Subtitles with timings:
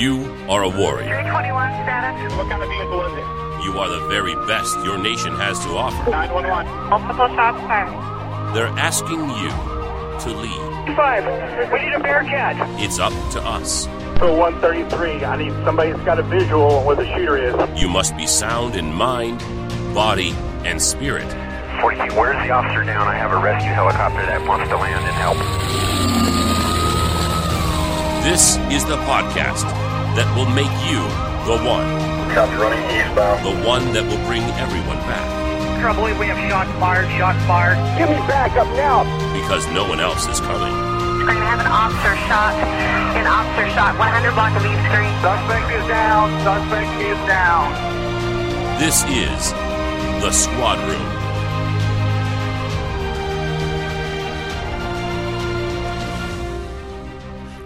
[0.00, 1.12] You are a warrior.
[1.12, 2.34] 321 status.
[2.34, 3.64] What kind of vehicle is it?
[3.66, 6.10] You are the very best your nation has to offer.
[6.10, 6.88] 911.
[6.88, 8.56] Multiple shots fired.
[8.56, 9.50] They're asking you
[10.24, 10.96] to lead.
[10.96, 11.70] Five.
[11.70, 12.80] We need a Bearcat.
[12.80, 13.84] It's up to us.
[14.16, 17.78] For 133, I need somebody that's got a visual on where the shooter is.
[17.78, 19.40] You must be sound in mind,
[19.92, 20.30] body,
[20.64, 21.28] and spirit.
[21.82, 23.06] 40 feet, where's the officer down?
[23.06, 25.36] I have a rescue helicopter that wants to land and help.
[28.24, 31.00] This is the podcast that will make you
[31.46, 31.86] the one,
[32.34, 33.42] Copy running eastbound.
[33.46, 35.26] the one that will bring everyone back,
[35.80, 37.80] Trouble, we have shots fired, shots fired.
[37.96, 39.00] Give me backup now.
[39.32, 40.76] because no one else is coming.
[41.24, 42.52] We're going to have an officer shot.
[43.16, 45.08] An officer shot 100 block of East Street.
[45.24, 46.28] Suspect is down.
[46.44, 47.72] Suspect is down.
[48.76, 49.52] This is
[50.20, 51.19] the Squad Room.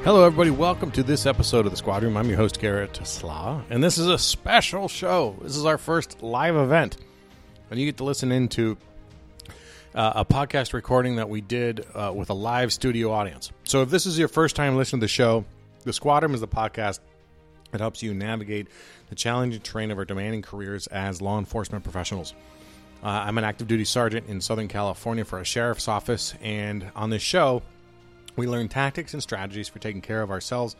[0.04, 0.50] Hello, everybody.
[0.50, 2.18] Welcome to this episode of the Squad Room.
[2.18, 5.34] I'm your host, Garrett Sla, and this is a special show.
[5.40, 6.98] This is our first live event,
[7.70, 8.76] and you get to listen into
[9.94, 13.50] uh, a podcast recording that we did uh, with a live studio audience.
[13.64, 15.46] So, if this is your first time listening to the show,
[15.84, 17.00] the Squad Room is the podcast
[17.70, 18.68] that helps you navigate
[19.08, 22.34] the challenging terrain of our demanding careers as law enforcement professionals.
[23.02, 27.08] Uh, I'm an active duty sergeant in Southern California for a sheriff's office, and on
[27.08, 27.62] this show,
[28.36, 30.76] we learn tactics and strategies for taking care of ourselves,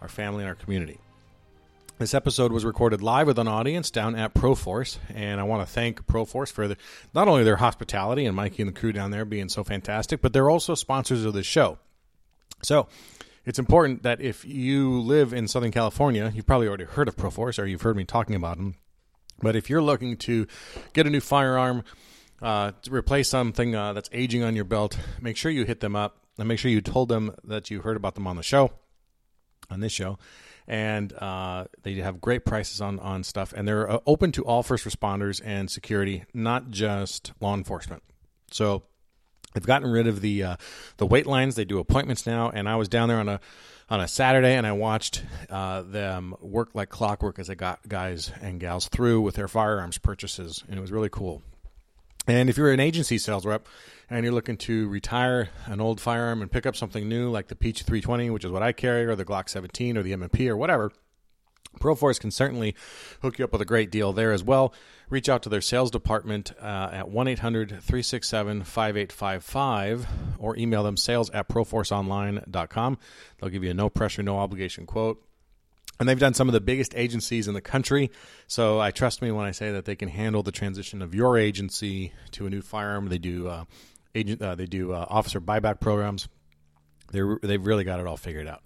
[0.00, 0.98] our family, and our community.
[1.98, 5.72] This episode was recorded live with an audience down at Proforce, and I want to
[5.72, 6.76] thank Proforce for the,
[7.14, 10.34] not only their hospitality and Mikey and the crew down there being so fantastic, but
[10.34, 11.78] they're also sponsors of this show.
[12.62, 12.88] So,
[13.46, 17.58] it's important that if you live in Southern California, you've probably already heard of Proforce
[17.58, 18.74] or you've heard me talking about them.
[19.40, 20.46] But if you're looking to
[20.92, 21.84] get a new firearm,
[22.42, 25.96] uh, to replace something uh, that's aging on your belt, make sure you hit them
[25.96, 28.72] up and make sure you told them that you heard about them on the show,
[29.70, 30.18] on this show.
[30.68, 34.64] And uh, they have great prices on, on stuff, and they're uh, open to all
[34.64, 38.02] first responders and security, not just law enforcement.
[38.50, 38.82] So
[39.54, 40.56] they've gotten rid of the uh,
[40.96, 41.54] the wait lines.
[41.54, 43.40] They do appointments now, and I was down there on a
[43.88, 48.32] on a Saturday, and I watched uh, them work like clockwork as they got guys
[48.42, 51.42] and gals through with their firearms purchases, and it was really cool.
[52.26, 53.68] And if you're an agency sales rep
[54.10, 57.54] and you're looking to retire an old firearm and pick up something new like the
[57.54, 60.90] P320, which is what I carry, or the Glock 17, or the M&P, or whatever,
[61.78, 62.74] Proforce can certainly
[63.22, 64.72] hook you up with a great deal there as well.
[65.08, 70.06] Reach out to their sales department uh, at 1 800 367 5855
[70.38, 72.98] or email them sales at proforceonline.com.
[73.38, 75.25] They'll give you a no pressure, no obligation quote.
[75.98, 78.10] And they've done some of the biggest agencies in the country.
[78.46, 81.38] So I trust me when I say that they can handle the transition of your
[81.38, 83.08] agency to a new firearm.
[83.08, 83.64] They do uh,
[84.14, 86.28] agent, uh, they do uh, officer buyback programs.
[87.12, 88.62] They're, they've really got it all figured out.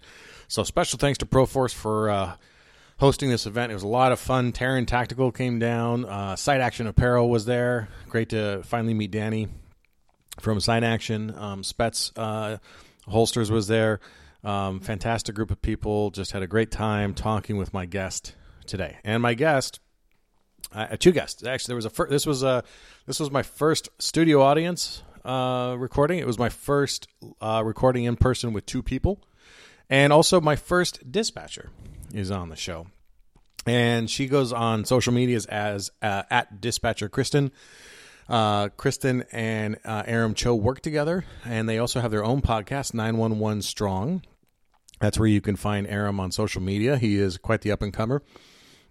[0.48, 2.34] So special thanks to Proforce for uh,
[2.98, 3.70] hosting this event.
[3.70, 4.52] It was a lot of fun.
[4.52, 6.04] Taran Tactical came down.
[6.04, 7.88] Uh, Side Action Apparel was there.
[8.08, 9.48] Great to finally meet Danny
[10.40, 11.34] from Side Action.
[11.36, 12.58] Um, Spetz uh,
[13.06, 14.00] Holsters was there.
[14.42, 16.10] Um, fantastic group of people.
[16.10, 18.34] Just had a great time talking with my guest
[18.66, 18.98] today.
[19.04, 19.80] And my guest,
[20.72, 21.72] uh, two guests actually.
[21.72, 22.64] There was a fir- this was a
[23.06, 26.18] this was my first studio audience uh, recording.
[26.18, 27.08] It was my first
[27.40, 29.20] uh, recording in person with two people,
[29.88, 31.70] and also my first dispatcher
[32.14, 32.86] is on the show.
[33.66, 37.52] And she goes on social medias as uh, at dispatcher Kristen.
[38.28, 42.94] Uh, Kristen and uh, Aram Choe work together, and they also have their own podcast,
[42.94, 44.22] 911 Strong.
[45.00, 46.96] That's where you can find Aram on social media.
[46.96, 48.22] He is quite the up and comer.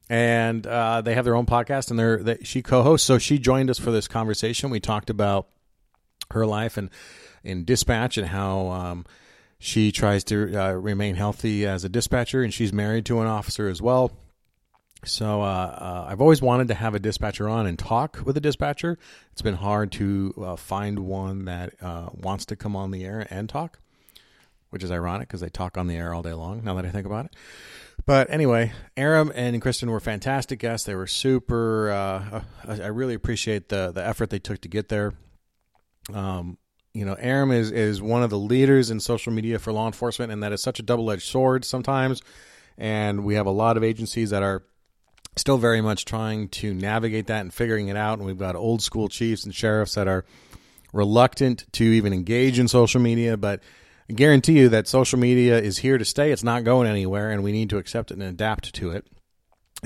[0.10, 3.06] And uh, they have their own podcast, and they're, they, she co hosts.
[3.06, 4.72] So she joined us for this conversation.
[4.72, 5.48] We talked about
[6.32, 6.90] her life and
[7.44, 9.06] in dispatch and how um,
[9.60, 13.68] she tries to uh, remain healthy as a dispatcher, and she's married to an officer
[13.68, 14.12] as well.
[15.06, 18.42] So uh, uh, I've always wanted to have a dispatcher on and talk with a
[18.42, 18.98] dispatcher.
[19.32, 23.26] It's been hard to uh, find one that uh, wants to come on the air
[23.30, 23.80] and talk,
[24.70, 26.64] which is ironic because they talk on the air all day long.
[26.64, 27.36] Now that I think about it.
[28.06, 30.86] But anyway, Aram and Kristen were fantastic guests.
[30.86, 31.92] They were super.
[31.92, 35.14] Uh, I really appreciate the the effort they took to get there.
[36.14, 36.58] Um,
[36.94, 40.32] you know, Aram is is one of the leaders in social media for law enforcement,
[40.32, 42.22] and that is such a double edged sword sometimes.
[42.78, 44.64] And we have a lot of agencies that are
[45.36, 48.18] still very much trying to navigate that and figuring it out.
[48.18, 50.26] And we've got old school chiefs and sheriffs that are
[50.94, 53.38] reluctant to even engage in social media.
[53.38, 53.62] But
[54.10, 56.32] I guarantee you that social media is here to stay.
[56.32, 59.06] It's not going anywhere, and we need to accept it and adapt to it.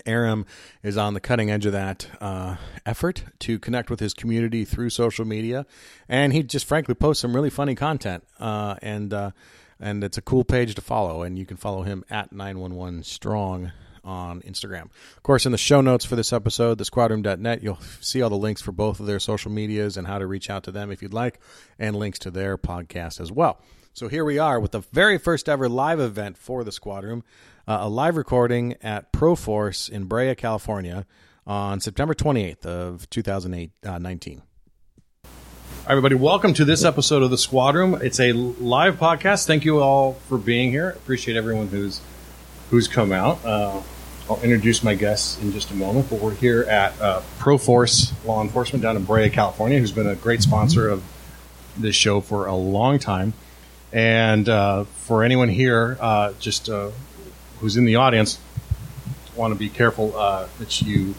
[0.06, 0.46] Aram
[0.82, 2.56] is on the cutting edge of that uh,
[2.86, 5.66] effort to connect with his community through social media,
[6.08, 8.24] and he just frankly posts some really funny content.
[8.40, 9.32] Uh, and uh,
[9.80, 11.24] and it's a cool page to follow.
[11.24, 13.74] And you can follow him at 911 Strong
[14.06, 14.86] on Instagram.
[15.18, 18.38] Of course, in the show notes for this episode, the thesquadroom.net, you'll see all the
[18.38, 21.02] links for both of their social medias and how to reach out to them if
[21.02, 21.40] you'd like,
[21.78, 23.62] and links to their podcast as well.
[23.96, 27.24] So here we are with the very first ever live event for the Squad Room,
[27.68, 31.06] uh, a live recording at Proforce in Brea, California
[31.46, 34.42] on September 28th of 2019.
[34.42, 35.32] All
[35.84, 37.94] right, everybody, welcome to this episode of the Squad Room.
[38.02, 39.46] It's a live podcast.
[39.46, 40.90] Thank you all for being here.
[40.90, 42.02] Appreciate everyone who's
[42.72, 43.46] who's come out.
[43.46, 43.80] Uh,
[44.28, 48.42] I'll introduce my guests in just a moment, but we're here at uh, Proforce Law
[48.42, 51.04] Enforcement down in Brea, California, who's been a great sponsor of
[51.78, 53.34] this show for a long time.
[53.94, 56.90] And uh, for anyone here, uh, just uh,
[57.60, 58.40] who's in the audience,
[59.36, 61.16] want to be careful uh, that you.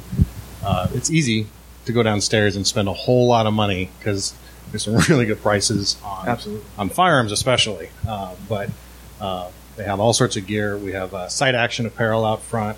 [0.63, 1.47] Uh, it's easy
[1.85, 4.35] to go downstairs and spend a whole lot of money because
[4.71, 6.65] there's some really good prices on Absolutely.
[6.77, 7.91] on firearms, especially.
[8.07, 8.71] Uh, but
[9.21, 10.77] uh, they have all sorts of gear.
[10.77, 12.77] We have uh, Side Action Apparel out front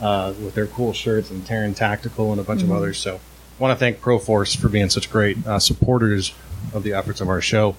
[0.00, 2.98] uh, with their cool shirts and Taran Tactical and a bunch of others.
[2.98, 3.20] So,
[3.58, 6.34] want to thank Proforce for being such great uh, supporters
[6.72, 7.76] of the efforts of our show.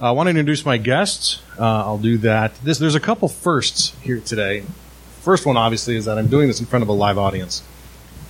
[0.00, 1.40] Uh, I want to introduce my guests.
[1.58, 2.54] Uh, I'll do that.
[2.56, 4.64] This there's a couple firsts here today.
[5.20, 7.62] First one, obviously, is that I'm doing this in front of a live audience,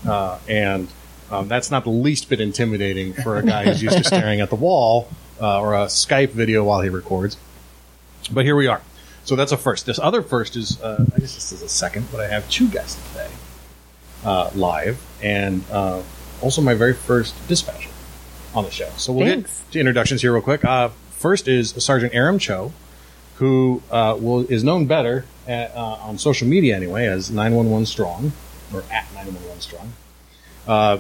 [0.07, 0.89] uh, and
[1.31, 4.51] um, that's not the least bit intimidating for a guy who's used to staring at
[4.51, 5.09] the wall
[5.41, 7.37] uh, or a Skype video while he records.
[8.31, 8.83] But here we are.
[9.25, 9.87] So that's a first.
[9.87, 12.69] This other first is, uh, I guess this is a second, but I have two
[12.69, 13.31] guests today
[14.23, 16.03] uh, live, and uh,
[16.43, 17.91] also my very first dispatcher
[18.55, 18.91] on the show.
[18.99, 19.63] So we'll Thanks.
[19.63, 20.63] get to introductions here real quick.
[21.25, 22.73] Uh, first is Sergeant Aram Choe,
[23.37, 28.33] who uh, will is known better at, uh, on social media anyway as 911 Strong
[28.75, 29.93] or at 911 Strong.
[30.67, 30.99] Uh,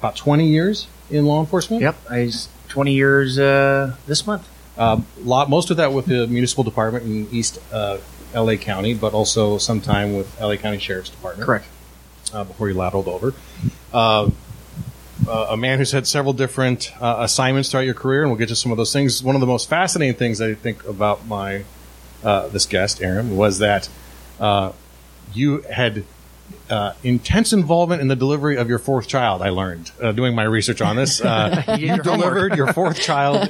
[0.00, 1.80] about 20 years in law enforcement.
[1.80, 2.30] Yep, I
[2.68, 4.46] 20 years uh, this month.
[4.76, 7.98] Uh, lot most of that with the municipal department in East uh,
[8.34, 11.46] LA County, but also some time with LA County Sheriff's Department.
[11.46, 11.66] Correct.
[12.34, 13.32] Uh, before he lateraled over.
[15.28, 18.48] Uh, a man who's had several different uh, assignments throughout your career, and we'll get
[18.48, 19.22] to some of those things.
[19.22, 21.64] One of the most fascinating things I think about my
[22.24, 23.88] uh, this guest, Aaron, was that
[24.40, 24.72] uh,
[25.32, 26.04] you had
[26.68, 29.42] uh, intense involvement in the delivery of your fourth child.
[29.42, 31.20] I learned uh, doing my research on this.
[31.20, 32.04] Uh, You did you homework.
[32.04, 33.48] delivered your fourth child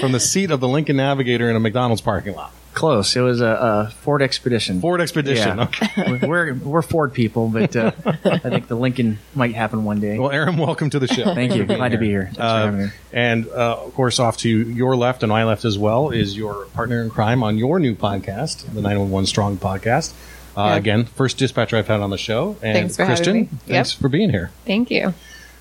[0.00, 2.52] from the seat of the Lincoln Navigator in a McDonald's parking lot.
[2.74, 3.14] Close.
[3.16, 4.80] It was a, a Ford Expedition.
[4.80, 5.58] Ford Expedition.
[5.58, 5.64] Yeah.
[5.64, 6.18] Okay.
[6.26, 7.92] we're we're Ford people, but uh,
[8.24, 10.18] I think the Lincoln might happen one day.
[10.18, 11.34] Well, Aaron, welcome to the show.
[11.34, 11.64] Thank you.
[11.64, 12.24] Glad to be here.
[12.34, 12.88] Thanks for Uh, me.
[13.12, 16.66] and uh, of course, off to your left and my left as well is your
[16.74, 20.12] partner in crime on your new podcast, the 911 Strong podcast.
[20.56, 20.76] Uh, Yeah.
[20.76, 22.56] Again, first dispatcher I've had on the show.
[22.62, 23.48] And Thanks for having Kristen, me.
[23.66, 24.50] thanks for being here.
[24.66, 25.14] Thank you.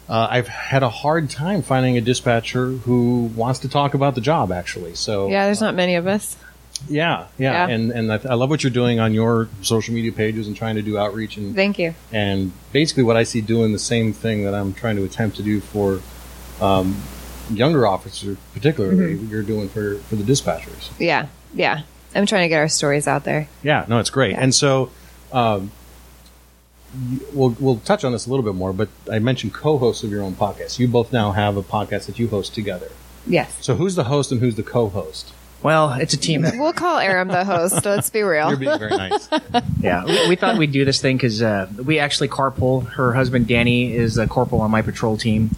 [0.10, 4.22] Uh, I've had a hard time finding a dispatcher who wants to talk about the
[4.22, 4.96] job, actually.
[4.96, 6.36] So Yeah, there's not many of us.
[6.90, 7.68] Yeah, yeah, Yeah.
[7.74, 10.76] and and I, I love what you're doing on your social media pages and trying
[10.76, 11.94] to do outreach and Thank you.
[12.12, 15.44] and basically what I see doing the same thing that I'm trying to attempt to
[15.44, 16.02] do for
[16.62, 16.96] um,
[17.52, 19.30] younger officers, particularly Mm-hmm.
[19.32, 20.90] you're doing for for the dispatchers.
[21.00, 21.82] Yeah, yeah.
[22.16, 23.48] I'm trying to get our stories out there.
[23.64, 24.32] Yeah, no, it's great.
[24.32, 24.42] Yeah.
[24.44, 24.92] And so
[25.32, 25.72] um,
[27.12, 30.12] y- we'll we'll touch on this a little bit more, but I mentioned co-hosts of
[30.12, 30.80] your own podcast.
[30.80, 32.90] You both now have a podcast that you host together.
[33.26, 33.58] Yes.
[33.62, 35.32] So who's the host and who's the co-host?
[35.64, 36.42] Well, it's a team.
[36.42, 37.86] We'll call Aram the host.
[37.86, 38.50] Let's be real.
[38.50, 39.30] You're being very nice.
[39.80, 42.86] yeah, we, we thought we'd do this thing because uh, we actually carpool.
[42.86, 45.52] Her husband Danny is a corporal on my patrol team,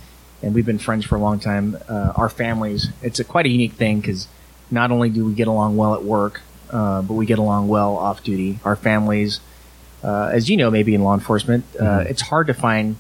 [0.44, 1.78] and we've been friends for a long time.
[1.90, 4.28] Uh, our families, it's a quite a unique thing because
[4.70, 7.98] not only do we get along well at work, uh, but we get along well
[7.98, 8.60] off duty.
[8.64, 9.40] Our families,
[10.04, 12.98] uh, as you know, maybe in law enforcement, uh, it's hard to find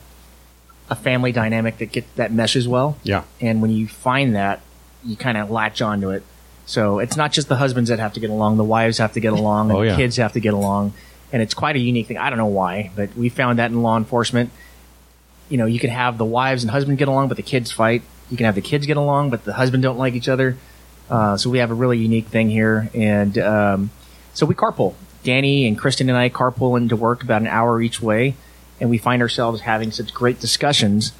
[0.89, 2.97] a family dynamic that get that meshes well.
[3.03, 3.23] Yeah.
[3.41, 4.61] And when you find that,
[5.03, 6.23] you kind of latch onto it.
[6.65, 9.19] So it's not just the husbands that have to get along; the wives have to
[9.19, 10.93] get along, and Oh, the kids have to get along,
[11.31, 12.17] and it's quite a unique thing.
[12.17, 14.49] I don't know why, but we found that in law enforcement.
[15.49, 18.01] You know, you can have the wives and husband get along, but the kids fight.
[18.31, 20.57] You can have the kids get along, but the husband don't like each other.
[21.07, 23.89] Uh, so we have a really unique thing here, and um,
[24.33, 24.95] so we carpool.
[25.23, 28.35] Danny and Kristen and I carpool into work about an hour each way,
[28.79, 31.13] and we find ourselves having such great discussions.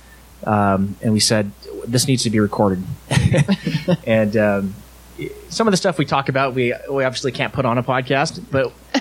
[0.44, 1.52] Um, and we said
[1.88, 2.84] this needs to be recorded.
[4.06, 4.76] and um,
[5.50, 8.44] some of the stuff we talk about, we we obviously can't put on a podcast,
[8.52, 8.72] but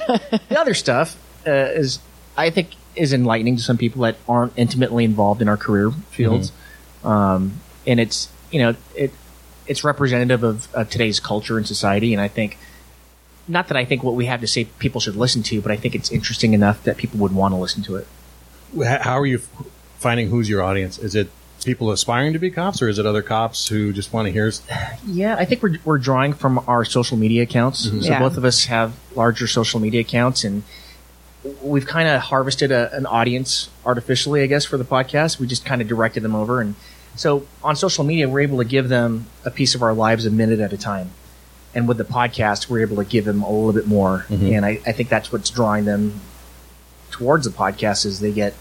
[0.48, 1.16] the other stuff
[1.46, 1.98] uh, is,
[2.36, 6.52] I think, is enlightening to some people that aren't intimately involved in our career fields.
[7.02, 9.12] Um, and it's you know it
[9.66, 12.58] it's representative of, of today's culture and society, and I think.
[13.46, 15.76] Not that I think what we have to say people should listen to, but I
[15.76, 18.06] think it's interesting enough that people would want to listen to it.
[19.02, 19.42] How are you
[19.98, 20.96] finding who's your audience?
[20.96, 21.28] Is it
[21.64, 24.52] people aspiring to be cops, or is it other cops who just want to hear?
[25.06, 27.86] Yeah, I think we're, we're drawing from our social media accounts.
[27.86, 28.00] Mm-hmm.
[28.00, 28.18] So Yeah.
[28.18, 30.62] both of us have larger social media accounts, and
[31.62, 35.38] we've kind of harvested a, an audience artificially, I guess, for the podcast.
[35.38, 36.74] We just kind of directed them over, and
[37.16, 40.30] so on social media, we're able to give them a piece of our lives a
[40.30, 41.10] minute at a time.
[41.74, 44.52] And with the podcast, we're able to give them a little bit more, mm-hmm.
[44.54, 46.20] and I, I think that's what's drawing them
[47.10, 48.54] towards the podcast is they get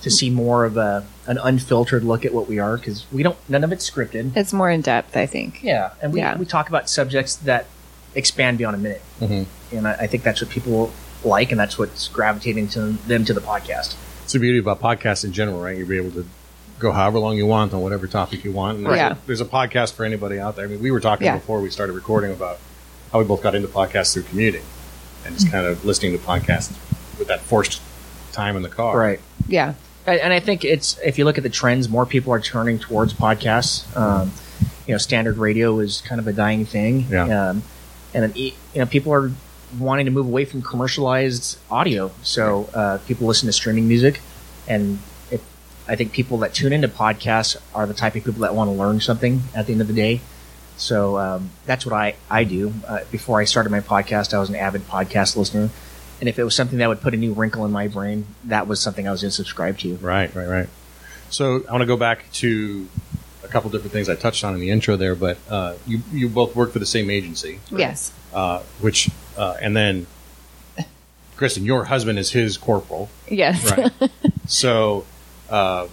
[0.00, 3.36] to see more of a an unfiltered look at what we are because we don't
[3.48, 4.36] none of it's scripted.
[4.36, 5.62] It's more in depth, I think.
[5.62, 6.36] Yeah, and we, Yeah.
[6.36, 7.66] we talk about subjects that
[8.14, 9.46] expand beyond a minute, Mhm.
[9.72, 10.92] and I, I think that's what people
[11.24, 13.94] like, and that's what's gravitating to them to the podcast.
[14.24, 15.76] It's the beauty about podcasts in general, right?
[15.76, 16.26] You'll be able to
[16.78, 18.78] go however long you want on whatever topic you want.
[18.78, 19.12] And there's, Yeah.
[19.12, 20.64] a, there's a podcast for anybody out there.
[20.66, 21.34] I mean, we were talking Yeah.
[21.36, 22.58] before we started recording about
[23.12, 24.62] how we both got into podcasts through commuting
[25.24, 26.72] and just kind of listening to podcasts
[27.18, 27.80] with that forced
[28.32, 28.98] time in the car.
[28.98, 29.74] Right, Yeah.
[30.06, 32.78] And, and I think it's if you look at the trends, more people are turning
[32.78, 33.84] towards podcasts.
[33.96, 34.32] Um,
[34.86, 37.48] you know, standard radio is kind of a dying thing, Yeah.
[37.50, 37.62] um,
[38.12, 39.32] and then, you know, people are
[39.78, 42.10] wanting to move away from commercialized audio.
[42.22, 44.20] So uh, people listen to streaming music,
[44.68, 44.98] and
[45.86, 48.72] I think people that tune into podcasts are the type of people that want to
[48.72, 50.20] learn something at the end of the day.
[50.76, 52.72] So um, that's what I, I do.
[52.86, 55.68] Uh, before I started my podcast, I was an avid podcast listener.
[56.24, 58.66] And if it was something that would put a new wrinkle in my brain, that
[58.66, 59.96] was something I was going to subscribe to.
[59.96, 60.68] Right, right, right.
[61.28, 62.88] So I want to go back to
[63.42, 66.30] a couple different things I touched on in the intro there, but uh, you you
[66.30, 68.10] both work for the same agency, Yes.
[68.32, 70.06] uh, which uh, and then
[71.36, 73.70] Kristen, your husband is his corporal, Yes.
[73.70, 73.92] right?
[74.46, 75.04] so,
[75.50, 75.88] uh,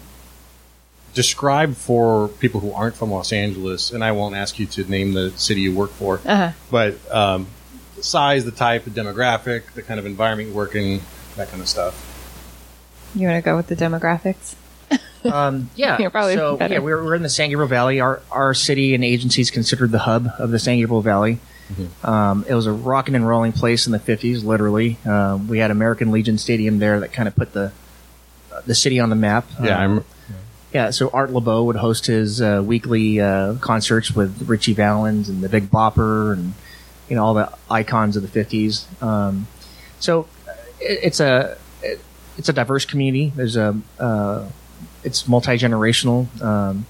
[1.14, 5.12] describe for people who aren't from Los Angeles, and I won't ask you to name
[5.12, 6.52] the city you work for, Uh-huh.
[6.72, 7.48] but um,
[8.02, 11.02] the size, the type, the demographic, the kind of environment you work in,
[11.36, 12.08] that kind of stuff.
[13.16, 14.56] You want to go with the demographics?
[15.24, 16.76] Um, yeah, You're probably so better.
[16.76, 18.00] yeah, we're, we're in the San Gabriel Valley.
[18.00, 21.40] Our our city and agency is considered the hub of the San Gabriel Valley.
[22.04, 24.98] Um, it was a rocking and rolling place in the '50s, literally.
[25.06, 27.72] Um, we had American Legion Stadium there that kind of put the
[28.66, 29.46] the city on the map.
[29.62, 30.06] Yeah, Um, I'm.
[30.74, 35.42] Yeah, so Art Laboe would host his uh, weekly uh, concerts with Ritchie Valens and
[35.44, 36.54] the Big Bopper and
[37.12, 38.86] you know all the icons of the '50s.
[39.04, 39.48] Um,
[40.00, 42.00] so uh, it, it's a it,
[42.38, 43.34] it's a diverse community.
[43.36, 44.48] There's a uh,
[45.04, 46.42] it's multi generational.
[46.42, 46.86] Um,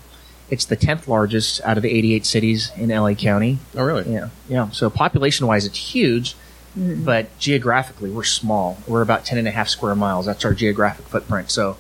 [0.52, 3.58] it's the tenth largest out of the 88 cities in LA County.
[3.76, 4.14] Oh, really?
[4.14, 4.70] Yeah, yeah.
[4.70, 6.36] So population wise, it's huge,
[6.76, 8.78] but geographically, we're small.
[8.86, 10.26] We're about 10 and a half square miles.
[10.26, 11.52] That's our geographic footprint.
[11.52, 11.78] So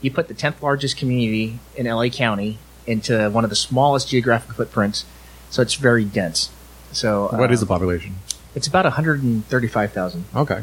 [0.00, 4.54] you put the 10th largest community in LA County into one of the smallest geographic
[4.54, 5.04] footprints.
[5.50, 6.50] So it's very dense.
[6.94, 8.14] So What is the population?
[8.54, 10.24] It's about 135,000.
[10.36, 10.62] Okay.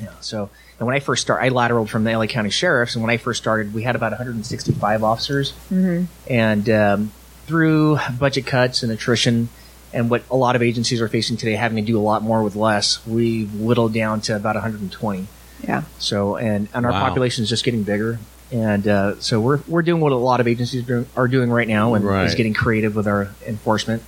[0.00, 0.10] Yeah.
[0.20, 3.10] So, and when I first started, I lateraled from the LA County Sheriffs, and when
[3.10, 5.52] I first started, we had about 165 officers.
[5.72, 6.04] Mm-hmm.
[6.32, 7.12] And um,
[7.46, 9.48] through budget cuts and attrition,
[9.92, 12.42] and what a lot of agencies are facing today, having to do a lot more
[12.44, 15.26] with less, we've whittled down to about 120.
[15.66, 15.82] Yeah.
[15.98, 17.00] So, and and our Wow.
[17.08, 18.20] population is just getting bigger,
[18.52, 21.94] and uh, so we're we're doing what a lot of agencies are doing right now,
[21.94, 22.26] and Right.
[22.26, 24.04] is getting creative with our enforcement.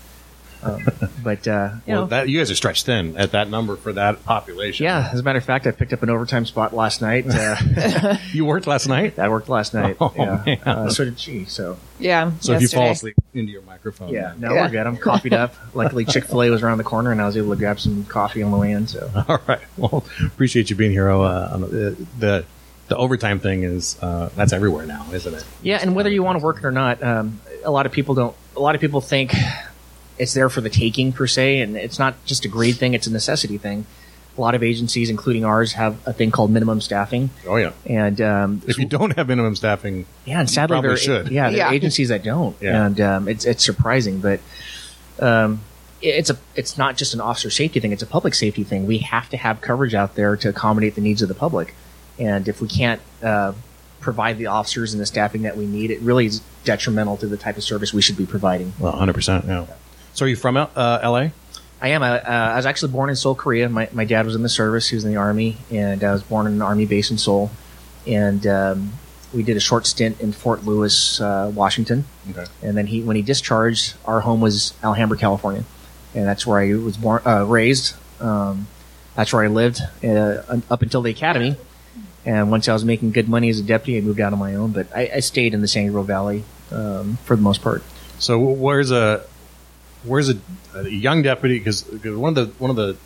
[0.63, 0.87] Um,
[1.25, 3.93] but uh, you Well, know, that you guys are stretched thin at that number for
[3.95, 4.85] that population.
[4.85, 5.09] yeah.
[5.13, 7.25] As a matter of fact, I picked up an overtime spot last night.
[7.29, 9.17] Uh, You worked last night.
[9.17, 9.97] that worked last night.
[10.01, 10.43] Oh, yeah.
[10.47, 10.59] man.
[10.65, 11.45] Uh, so did she.
[11.47, 12.33] So Yeah.
[12.41, 14.65] So if you fall asleep into your microphone, yeah, then- no, Yeah.
[14.67, 14.87] we're good.
[14.87, 15.55] I'm coffeeed up.
[15.75, 18.05] Luckily, Chick Fil A was around the corner, and I was able to grab some
[18.05, 18.87] coffee on the way in.
[18.87, 19.61] So All right.
[19.77, 21.09] Well, appreciate you being here.
[21.09, 22.45] Oh, Uh, the, the
[22.89, 25.45] the overtime thing is uh, that's everywhere now, isn't it?
[25.63, 28.15] Yeah, and whether you want to work it or not, um, a lot of people
[28.17, 28.35] don't.
[28.57, 29.33] A lot of people think
[30.21, 33.07] it's there for the taking per se, and it's not just a grade thing; it's
[33.07, 33.87] a necessity thing.
[34.39, 37.73] A lot of agencies, including ours, have a thing called minimum staffing, Oh yeah.
[37.85, 41.29] and um, If you don't have minimum staffing, yeah, and sadly, probably there should.
[41.31, 42.87] Yeah, there are agencies that don't, Yeah.
[42.87, 44.41] and um, it's it's surprising, but
[45.19, 45.61] um,
[46.01, 48.87] it's a it's not just an officer safety thing; it's a public safety thing.
[48.87, 51.75] We have to have coverage out there to accommodate the needs of the public,
[52.19, 53.53] and if we can't uh,
[54.01, 57.37] provide the officers and the staffing that we need, it really is detrimental to the
[57.37, 58.73] type of service we should be providing.
[58.79, 59.45] well, hundred percent.
[59.47, 59.67] Yeah.
[60.21, 61.33] So are you from uh, L.A.?
[61.81, 62.03] I am.
[62.03, 63.71] I, uh, I was actually born in Seoul, Korea.
[63.71, 64.87] My, my dad was in the service.
[64.87, 67.51] He was in the army, and I was born in an army base in Seoul.
[68.07, 68.93] And um,
[69.33, 72.05] we did a short stint in Fort Lewis, uh, Washington.
[72.33, 72.45] Okay.
[72.61, 75.65] And then he, when he discharged, our home was Alhambra, California,
[76.15, 77.95] and that's where I was born, uh, raised.
[78.21, 78.67] Um,
[79.17, 81.57] that's where I lived uh, up until the academy.
[82.27, 84.55] And once I was making good money as a deputy, I moved out on my
[84.55, 84.73] own.
[84.73, 87.83] But I, I stayed in the San Gabriel Valley um, for the most part.
[88.19, 89.25] So where's a
[90.05, 90.37] where's a,
[90.75, 91.59] a young deputy?
[91.59, 92.97] Because one of the one of the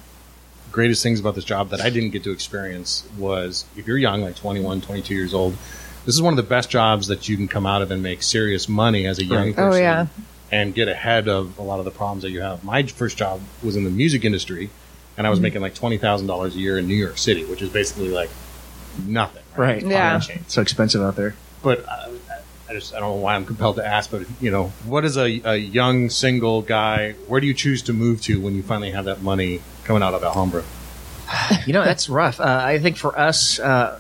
[0.73, 4.23] greatest things about this job that I didn't get to experience was if you're young,
[4.23, 5.55] like 21, 22 years old,
[6.05, 8.23] This is one of the best jobs that you can come out of and make
[8.23, 9.57] serious money as a young Right.
[9.57, 9.73] person.
[9.73, 10.07] Oh, yeah.
[10.53, 12.63] And get ahead of a lot of the problems that you have.
[12.65, 14.69] My first job was in the music industry,
[15.17, 15.31] and I Mm-hmm.
[15.31, 18.09] was making like twenty thousand dollars a year in New York City, which is basically
[18.11, 18.31] like
[19.07, 19.43] nothing.
[19.57, 19.83] Right.
[19.85, 20.21] Yeah.
[20.49, 21.35] So expensive out there.
[21.63, 22.11] But I,
[22.69, 24.11] I just I don't know why I'm compelled to ask.
[24.11, 27.13] But you know, what is a, a young single guy?
[27.29, 30.15] Where do you choose to move to when you finally have that money coming out
[30.15, 30.65] of Alhambra?
[31.67, 32.39] You know, that's rough.
[32.39, 33.99] Uh, I think for us, uh,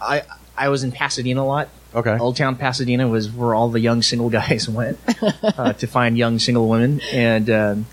[0.00, 0.22] I
[0.56, 1.68] I was in Pasadena a lot.
[1.94, 2.16] Okay.
[2.18, 4.98] Old Town Pasadena was where all the young single guys went
[5.42, 7.86] uh, to find young single women, and um,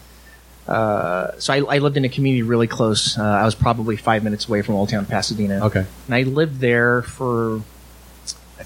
[0.67, 3.17] uh, so I, I lived in a community really close.
[3.17, 5.65] Uh, I was probably five minutes away from Old Town Pasadena.
[5.65, 5.85] Okay.
[6.07, 7.61] and I lived there for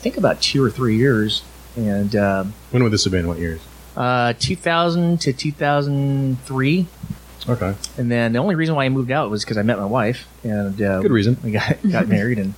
[0.01, 1.43] think about two or three years,
[1.75, 3.27] and um, When would this have been?
[3.27, 3.61] What years?
[3.95, 6.87] uh, 2000 to 2003.
[7.49, 7.75] Okay.
[7.97, 10.27] And then the only reason why I moved out was because I met my wife,
[10.43, 11.37] and uh, Good reason.
[11.43, 12.53] We got got married, and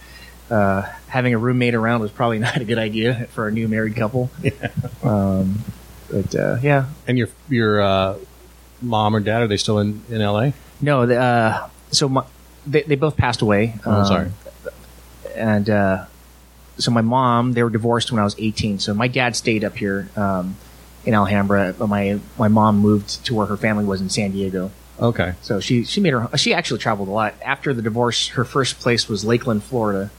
[0.52, 3.96] uh, having a roommate around was probably not a good idea for a new married
[3.96, 4.30] couple.
[5.02, 5.60] Um,
[6.12, 8.18] but uh, yeah, And your your uh,
[8.82, 10.54] mom or dad are they still in in L.A.?
[10.82, 11.06] no.
[11.06, 12.26] The, uh, so my,
[12.68, 13.76] they they both passed away.
[13.86, 14.32] Oh, I'm um, sorry.
[15.36, 16.06] And uh,
[16.78, 18.80] so my mom, they were divorced when I was 18.
[18.80, 20.56] So my dad stayed up here um,
[21.06, 24.72] in Alhambra, but my my mom moved to where her family was in San Diego.
[25.00, 25.34] Okay.
[25.42, 27.34] So she she made her she actually traveled a lot.
[27.44, 30.10] After the divorce, her first place was Lakeland, Florida.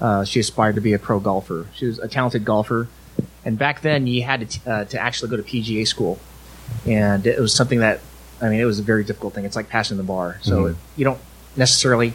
[0.00, 1.66] Uh, she aspired to be a pro golfer.
[1.74, 2.88] She was a talented golfer,
[3.44, 6.18] and back then you had to t- uh, to actually go to PGA school,
[6.86, 8.00] and it was something that
[8.40, 9.44] I mean it was a very difficult thing.
[9.44, 10.38] It's like passing the bar.
[10.42, 10.76] So Mhm.
[10.96, 11.20] you don't
[11.56, 12.14] necessarily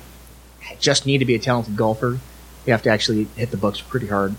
[0.79, 2.19] just need to be a talented golfer.
[2.65, 4.35] You have to actually hit the books pretty hard,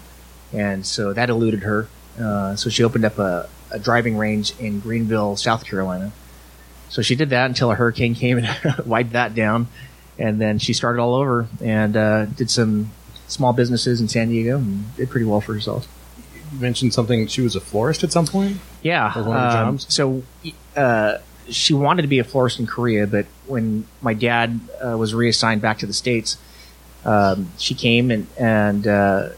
[0.52, 1.88] and so that eluded her.
[2.21, 6.12] Uh, so she opened up a, a driving range in Greenville, South Carolina.
[6.88, 8.49] So she did that until a hurricane came and
[8.87, 9.68] wiped that down,
[10.18, 12.90] and then she started all over and uh, did some
[13.28, 15.88] small businesses in San Diego and did pretty well for herself.
[16.52, 17.26] You mentioned something.
[17.26, 18.59] She was a florist at some point.
[18.83, 19.09] Yeah.
[19.09, 19.78] That was one of the um.
[19.78, 20.23] So
[20.76, 21.18] uh,
[21.49, 25.61] she wanted to be a florist in Korea, but when my dad uh, was reassigned
[25.61, 26.38] back to the states,
[27.06, 29.28] um, she came and and uh,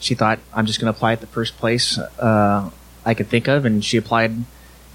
[0.00, 2.70] she thought I'm just going to apply at the first place uh,
[3.04, 4.32] I could think of, and she applied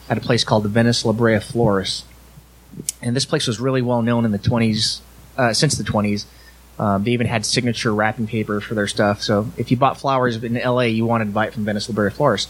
[0.09, 2.05] at a place called the Venice La Brea Florist.
[3.01, 4.99] And this place was really well known in the 20s,
[5.37, 6.25] uh, since the 20s.
[6.77, 9.21] Um, they even had signature wrapping paper for their stuff.
[9.21, 11.95] So if you bought flowers in LA, you wanted to buy it from Venice La
[11.95, 12.49] Brea Florist.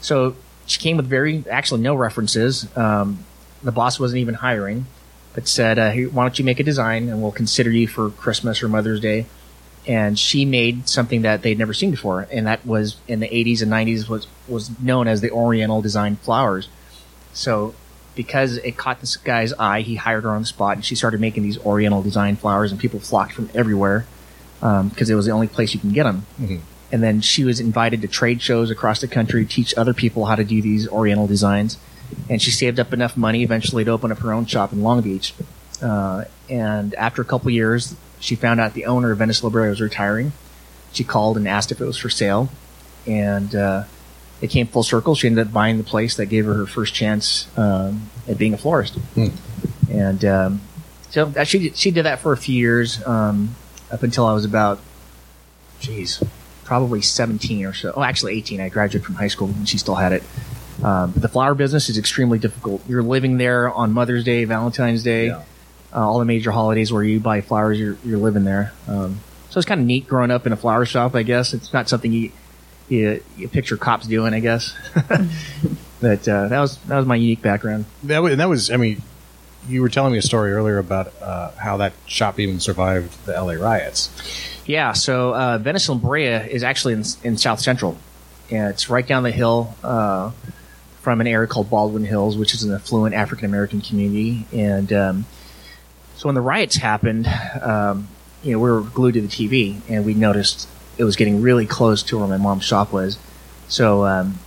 [0.00, 2.66] So she came with very, actually no references.
[2.76, 3.24] Um,
[3.62, 4.86] the boss wasn't even hiring,
[5.34, 8.10] but said, uh, hey, "Why don't you make a design and we'll consider you for
[8.10, 9.26] Christmas or Mother's Day."
[9.86, 13.62] And she made something that they'd never seen before, and that was in the 80s
[13.62, 16.68] and 90s was was known as the Oriental design flowers.
[17.32, 17.74] So
[18.14, 21.20] because it caught this guy's eye, he hired her on the spot, and she started
[21.20, 24.06] making these Oriental design flowers, and people flocked from everywhere
[24.60, 26.26] because it was the only place you can get them.
[26.92, 30.34] And then she was invited to trade shows across the country, teach other people how
[30.34, 31.78] to do these Oriental designs.
[32.28, 35.00] And she saved up enough money eventually to open up her own shop in Long
[35.00, 35.34] Beach.
[35.80, 39.80] Uh, and after a couple years, she found out the owner of Venice Brea was
[39.80, 40.32] retiring.
[40.92, 42.50] She called and asked if it was for sale,
[43.06, 43.84] and uh,
[44.40, 45.14] it came full circle.
[45.14, 48.54] She ended up buying the place that gave her her first chance um, at being
[48.54, 48.98] a florist.
[49.90, 50.60] And um,
[51.10, 53.54] so that, she she did that for a few years um,
[53.90, 54.80] up until I was about,
[55.80, 56.22] geez,
[56.64, 57.92] probably 17 or so.
[57.96, 58.60] Oh, actually 18.
[58.60, 60.22] I graduated from high school and she still had it.
[60.82, 62.82] Um, but the flower business is extremely difficult.
[62.88, 65.42] You're living there on Mother's Day, Valentine's Day, Yeah.
[65.94, 67.78] uh, all the major holidays where you buy flowers.
[67.78, 68.72] You're you're living there.
[68.88, 71.14] Um, so it's kind of neat growing up in a flower shop.
[71.14, 72.32] I guess it's not something you
[72.88, 74.34] you, you picture cops doing.
[74.34, 74.74] I guess.
[76.00, 77.84] but uh, that was that was my unique background.
[78.04, 78.70] That was, and that was.
[78.70, 79.02] I mean,
[79.68, 83.36] you were telling me a story earlier about uh, how that shop even survived the
[83.36, 83.56] L.A.
[83.58, 84.10] riots.
[84.66, 87.96] Yeah, so uh, Venice La Brea is actually in, in South Central,
[88.50, 90.30] and it's right down the hill uh,
[91.02, 94.46] from an area called Baldwin Hills, which is an affluent African American community.
[94.52, 95.26] And um,
[96.16, 97.26] so when the riots happened,
[97.60, 98.08] um,
[98.42, 101.66] you know, we were glued to the TV, and we noticed it was getting really
[101.66, 103.18] close to where my mom's shop was.
[103.66, 104.38] So um,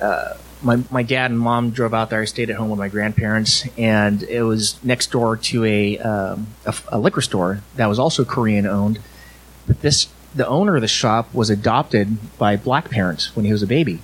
[0.00, 2.20] uh, my my dad and mom drove out there.
[2.20, 6.48] I stayed at home with my grandparents, and it was next door to a um,
[6.66, 8.98] a, a liquor store that was also Korean owned.
[9.66, 13.62] But this the owner of the shop was adopted by black parents when he was
[13.62, 14.00] a baby,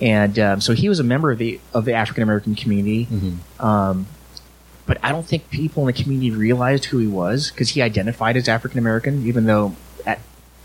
[0.00, 3.06] and um, so he was a member of the of the African American community.
[3.60, 4.06] Um,
[4.86, 8.36] but I don't think people in the community realized who he was because he identified
[8.36, 9.74] as African American, even though
[10.06, 10.18] at,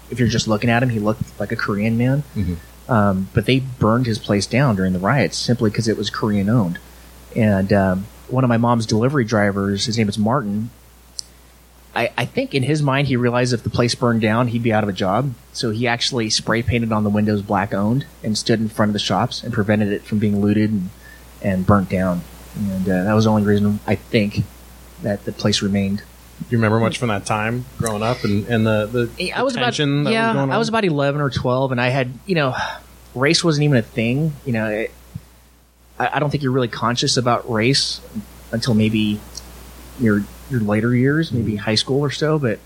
[0.10, 2.24] if you're just looking at him, he looked like a Korean man.
[2.88, 6.50] Um, but they burned his place down during the riots simply because it was Korean
[6.50, 6.80] owned.
[7.36, 10.70] And um, one of my mom's delivery drivers, his name is Martin.
[11.96, 14.74] I, I think in his mind he realized if the place burned down, he'd be
[14.74, 15.34] out of a job.
[15.52, 18.94] So he actually spray painted on the windows black owned and stood in front of
[18.94, 20.90] the shops and prevented it from being looted and,
[21.42, 22.22] and burnt down.
[22.56, 24.44] And uh, that was the only reason I think
[25.04, 26.00] that the place remained.
[26.40, 29.54] Do you remember much from that time growing up and, and the, the, I was
[29.54, 30.52] the about yeah, was going on?
[30.52, 32.56] I was about eleven or twelve, and I had you know,
[33.14, 34.34] race wasn't even a thing.
[34.44, 34.92] You know, it,
[36.00, 38.02] I, I don't think you're really conscious about race
[38.52, 39.22] until maybe
[40.00, 42.38] your your later years, maybe high school or so.
[42.40, 42.60] But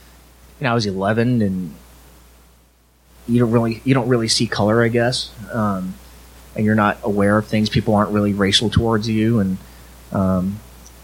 [0.59, 1.73] you know, I was eleven, and
[3.27, 5.93] you don't really you don't really see color, I guess, um,
[6.55, 7.69] and you're not aware of things.
[7.69, 9.57] People aren't really racial towards you, and
[10.11, 10.59] um,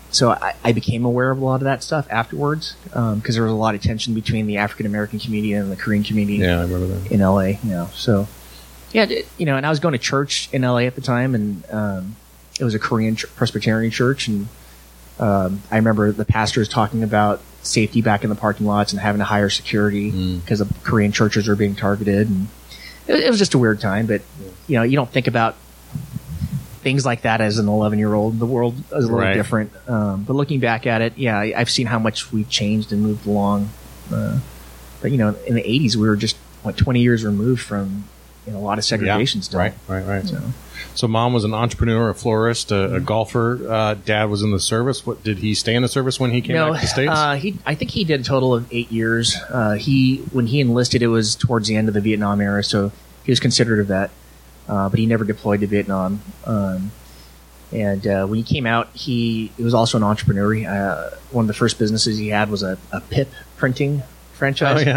[0.10, 3.52] so I, I became aware of a lot of that stuff afterwards because there was
[3.52, 6.64] a lot of tension between the African American community and the Korean community Yeah, I
[6.64, 7.12] remember that.
[7.12, 7.42] in LA.
[7.42, 8.28] You know, so
[8.94, 9.06] yeah,
[9.38, 12.16] you know, and I was going to church in LA at the time, and um,
[12.60, 14.48] it was a Korean ch- Presbyterian church, and
[15.20, 19.20] um, I remember the pastors talking about safety back in the parking lots and having
[19.20, 22.48] to hire security because the Korean churches are being targeted, and
[23.08, 24.06] it, it was just a weird time.
[24.08, 24.22] But
[24.68, 25.56] you know, you don't think about
[26.82, 28.40] things like that as an 11 year old.
[28.40, 29.34] The world is a little Right.
[29.34, 29.72] different.
[29.88, 33.02] Um, but looking back at it, yeah, I, I've seen how much we've changed and
[33.02, 33.70] moved along.
[34.14, 34.40] Uh,
[35.02, 38.06] but you know, in the 80s, we were just what 20 years removed from
[38.52, 39.60] know, a lot of segregation still.
[39.60, 40.26] Right, right, right.
[40.28, 40.42] So.
[40.96, 42.96] So mom was an entrepreneur, a florist, a, Mm-hmm.
[42.96, 43.60] a golfer.
[43.68, 45.06] Uh, dad was in the service.
[45.08, 47.12] What did he stay in the service when he came no, back to the states?
[47.12, 49.36] Uh, he, I think he did a total of eight years.
[49.50, 52.92] Uh, he, when he enlisted, it was towards the end of the Vietnam era, so
[53.24, 54.12] he was considered a vet,
[54.68, 56.22] uh, but he never deployed to Vietnam.
[56.46, 56.92] Um,
[57.72, 60.54] and uh, when he came out, he, he was also an entrepreneur.
[60.54, 64.04] He, Uh, one of the first businesses he had was a, a PIP printing
[64.34, 64.86] franchise.
[64.86, 64.90] oh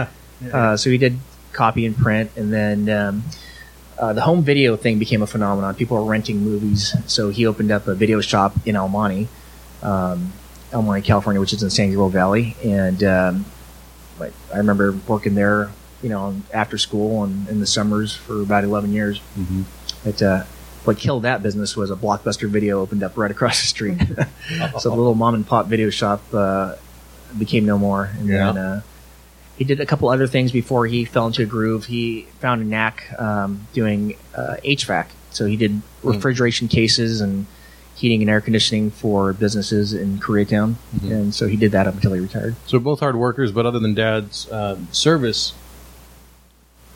[0.45, 1.17] yeah, Uh, so he did
[1.57, 3.23] copy and print, and then um,
[3.99, 5.75] uh, the home video thing became a phenomenon.
[5.75, 9.29] People were renting movies, so he opened up a video shop in El Monte,
[9.83, 10.33] um,
[10.73, 12.55] El Monte, California, which is in San Gabriel Valley.
[12.65, 13.45] And um,
[14.21, 15.71] like, I remember working there,
[16.03, 19.21] you know, after school and in the summers for about eleven years.
[19.39, 19.65] Mhm.
[20.05, 20.45] But uh,
[20.85, 23.99] what killed that business was a blockbuster video opened up right across the street.
[24.79, 26.75] so the little mom and pop video shop uh,
[27.39, 28.11] became no more.
[28.19, 28.53] And Yeah.
[28.53, 28.81] then uh,
[29.57, 31.87] he did a couple other things before he fell into a groove.
[31.87, 35.07] He found a knack um, doing uh, HVAC.
[35.31, 37.47] So he did refrigeration cases and
[37.95, 40.75] heating and air conditioning for businesses in Koreatown.
[41.03, 42.55] And so he did that up until he retired.
[42.67, 45.55] So both hard workers, but other than dad's uh, service,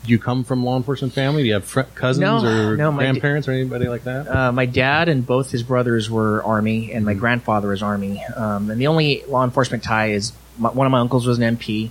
[0.03, 1.43] do you come from law enforcement family?
[1.43, 4.27] Do you have fr- cousins No, or no, d- grandparents or anybody like that?
[4.27, 7.05] Uh, my dad and both his brothers were Army, and Mm-hmm.
[7.05, 8.23] my grandfather was Army.
[8.35, 11.55] Um, and the only law enforcement tie is my, one of my uncles was an
[11.57, 11.89] MP,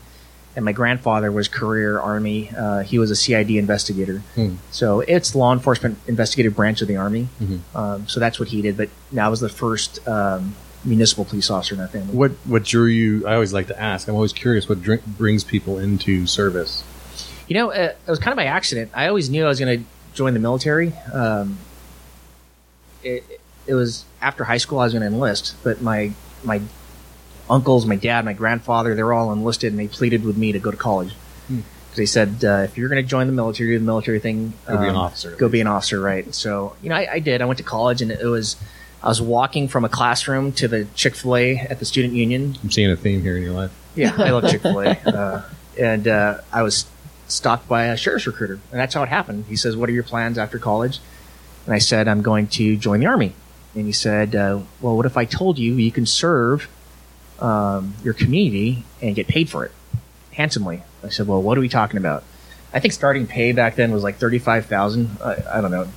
[0.60, 2.50] and my grandfather was career Army.
[2.54, 4.18] Uh, he was a CID investigator.
[4.34, 4.56] Hmm.
[4.70, 7.28] So it's law enforcement investigative branch of the Army.
[7.40, 7.60] Mhm.
[7.74, 8.76] Um, so that's what he did.
[8.76, 12.14] But now I was the first um, municipal police officer in that family.
[12.14, 13.26] What what drew you?
[13.26, 14.06] I always like to ask.
[14.06, 14.82] I'm always curious what
[15.16, 16.84] brings people into service.
[17.48, 18.90] You know, uh, it was kind of by accident.
[18.94, 20.92] I always knew I was going to join the military.
[21.10, 21.56] Um,
[23.02, 26.12] it, it was after high school I was going to enlist, but my
[26.44, 26.60] my
[27.50, 30.70] uncles, my dad, my grandfather, they're all enlisted, and they pleaded with me to go
[30.70, 31.12] to college.
[31.48, 31.60] Hmm.
[31.88, 34.52] 'Cause They said uh, if you're going to join the military, do the military thing.
[34.68, 36.32] Go be an um, officer, Go be an officer, right?
[36.34, 37.42] So you know, I, I did.
[37.42, 38.54] I went to college, and it was
[39.02, 42.56] I was walking from a classroom to the Chick Fil A at the student union,
[42.62, 43.72] I'm seeing a theme here in your life.
[43.96, 45.42] yeah, I love Chick Fil A, uh,
[45.78, 46.84] and uh, I was
[47.26, 49.46] stopped by a sheriff's recruiter, and that's how it happened.
[49.48, 51.00] He says, "What are your plans after college?"
[51.66, 53.32] And I said, "I'm going to join the army."
[53.74, 56.68] And he said, uh, "Well, what if I told you you can serve
[57.40, 59.72] um, your community and get paid for it
[60.32, 62.22] handsomely?" I said, "Well, what are we talking about?"
[62.72, 65.16] I think starting pay back then was like thirty-five thousand.
[65.24, 65.88] I, I don't know,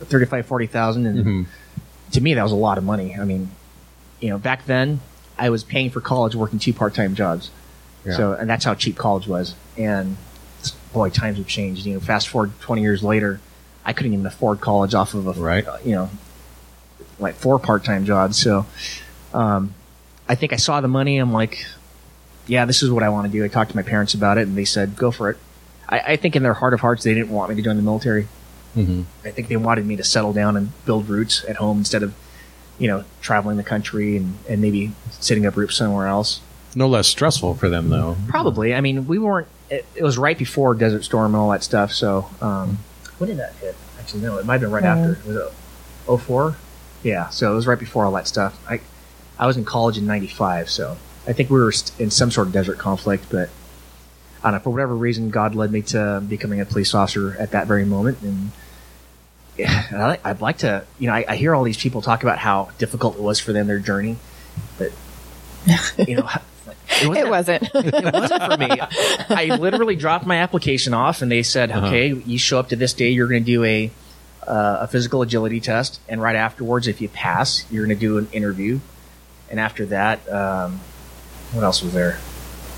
[0.00, 1.46] thirty-five, forty thousand, and Mhm.
[2.12, 3.16] to me that was a lot of money.
[3.18, 3.50] I mean,
[4.20, 5.00] you know, back then
[5.38, 7.50] I was paying for college working two part-time jobs.
[8.04, 8.16] Yeah.
[8.16, 9.54] So, and that's how cheap college was.
[9.78, 10.16] And
[10.92, 11.86] boy, times have changed.
[11.86, 13.40] You know, fast forward 20 years later,
[13.84, 15.66] I couldn't even afford college off of a, Right.
[15.84, 16.10] you know,
[17.18, 18.36] like four part-time jobs.
[18.36, 18.66] So,
[19.32, 19.74] um,
[20.28, 21.18] I think I saw the money.
[21.18, 21.64] I'm like,
[22.46, 23.44] yeah, this is what I want to do.
[23.44, 25.36] I talked to my parents about it and they said, go for it.
[25.88, 27.82] I, I think in their heart of hearts, they didn't want me to join the
[27.82, 28.28] military.
[28.76, 29.04] Mhm.
[29.24, 32.14] I think they wanted me to settle down and build roots at home instead of,
[32.78, 36.40] you know, traveling the country and, and maybe setting up roots somewhere else.
[36.74, 38.16] No less stressful for them though.
[38.26, 38.74] Probably.
[38.74, 39.46] I mean, we weren't.
[39.70, 41.92] It, it was right before Desert Storm and all that stuff.
[41.92, 42.78] So, um,
[43.18, 43.76] when did that hit?
[44.00, 45.18] Actually, no, it might have been right after.
[45.26, 46.56] Was it 04?
[47.04, 47.28] Yeah.
[47.28, 48.58] So it was right before all that stuff.
[48.68, 48.80] I,
[49.38, 52.46] I was in college in '95, so I think we were st- in some sort
[52.46, 53.26] of desert conflict.
[53.30, 53.50] But
[54.42, 54.58] I don't know.
[54.60, 58.18] For whatever reason, God led me to becoming a police officer at that very moment,
[58.22, 58.50] and.
[59.56, 62.24] Yeah, and I, I'd like to, you know, I, I hear all these people talk
[62.24, 64.16] about how difficult it was for them their journey,
[64.78, 64.90] but
[65.96, 66.28] you know,
[67.02, 67.62] It wasn't.
[67.74, 68.68] it wasn't for me.
[68.70, 71.86] I literally dropped my application off, and they said, Uh-huh.
[71.86, 73.10] "Okay, you show up to this day.
[73.10, 73.90] You're going to do a
[74.46, 78.18] uh, a physical agility test, and right afterwards, if you pass, you're going to do
[78.18, 78.80] an interview,
[79.50, 80.80] and after that, um,
[81.52, 82.18] what else was there?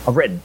[0.06, 0.40] A written.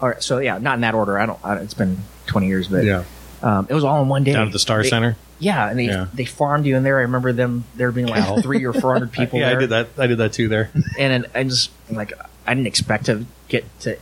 [0.00, 1.18] All right, so yeah, not in that order.
[1.18, 1.38] I don't.
[1.44, 3.04] I, it's been 20 years, but Yeah.
[3.42, 5.16] um, it was all in one day Down at the Star They- Center.
[5.38, 6.06] Yeah, and they Yeah.
[6.14, 6.96] they farmed you in there.
[6.98, 9.38] I remember them there being like three or four hundred people.
[9.38, 9.88] yeah, there I did that.
[9.98, 10.70] I did that too there.
[10.98, 12.12] and I just like
[12.46, 13.98] I didn't expect to get to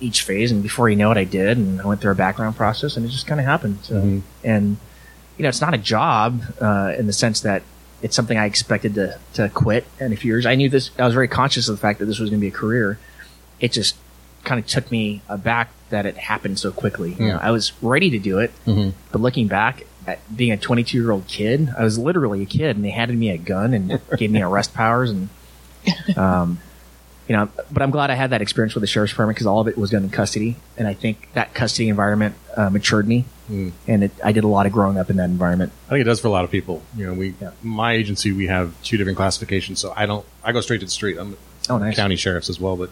[0.00, 2.56] each phase, and before you know it, I did, and I went through a background
[2.56, 3.78] process, and it just kind of happened.
[3.82, 4.22] So, Mhm.
[4.44, 4.76] and
[5.36, 7.62] you know, it's not a job uh, in the sense that
[8.02, 10.44] it's something I expected to to quit in a few years.
[10.46, 10.90] I knew this.
[10.98, 12.98] I was very conscious of the fact that this was going to be a career.
[13.60, 13.96] It just
[14.44, 17.10] kind of took me aback that it happened so quickly.
[17.14, 17.38] You know, Yeah.
[17.40, 18.92] I was ready to do it, Mhm.
[19.12, 22.74] but looking back at being a 22 year old kid, I was literally a kid,
[22.74, 25.28] and they handed me a gun and gave me arrest powers, and
[26.16, 26.58] um,
[27.28, 29.60] you know, but I'm glad I had that experience with the sheriff's department because all
[29.60, 33.24] of it was done in custody, and I think that custody environment uh, matured me,
[33.50, 33.72] Mm.
[33.88, 35.72] and it, I did a lot of growing up in that environment.
[35.88, 36.82] I think it does for a lot of people.
[36.96, 37.50] You know, we Yeah.
[37.62, 40.90] my agency we have two different classifications, so I don't I go straight to the
[40.92, 41.18] street.
[41.18, 41.36] I'm
[41.68, 41.96] Oh, nice.
[41.96, 42.90] county sheriffs as well, but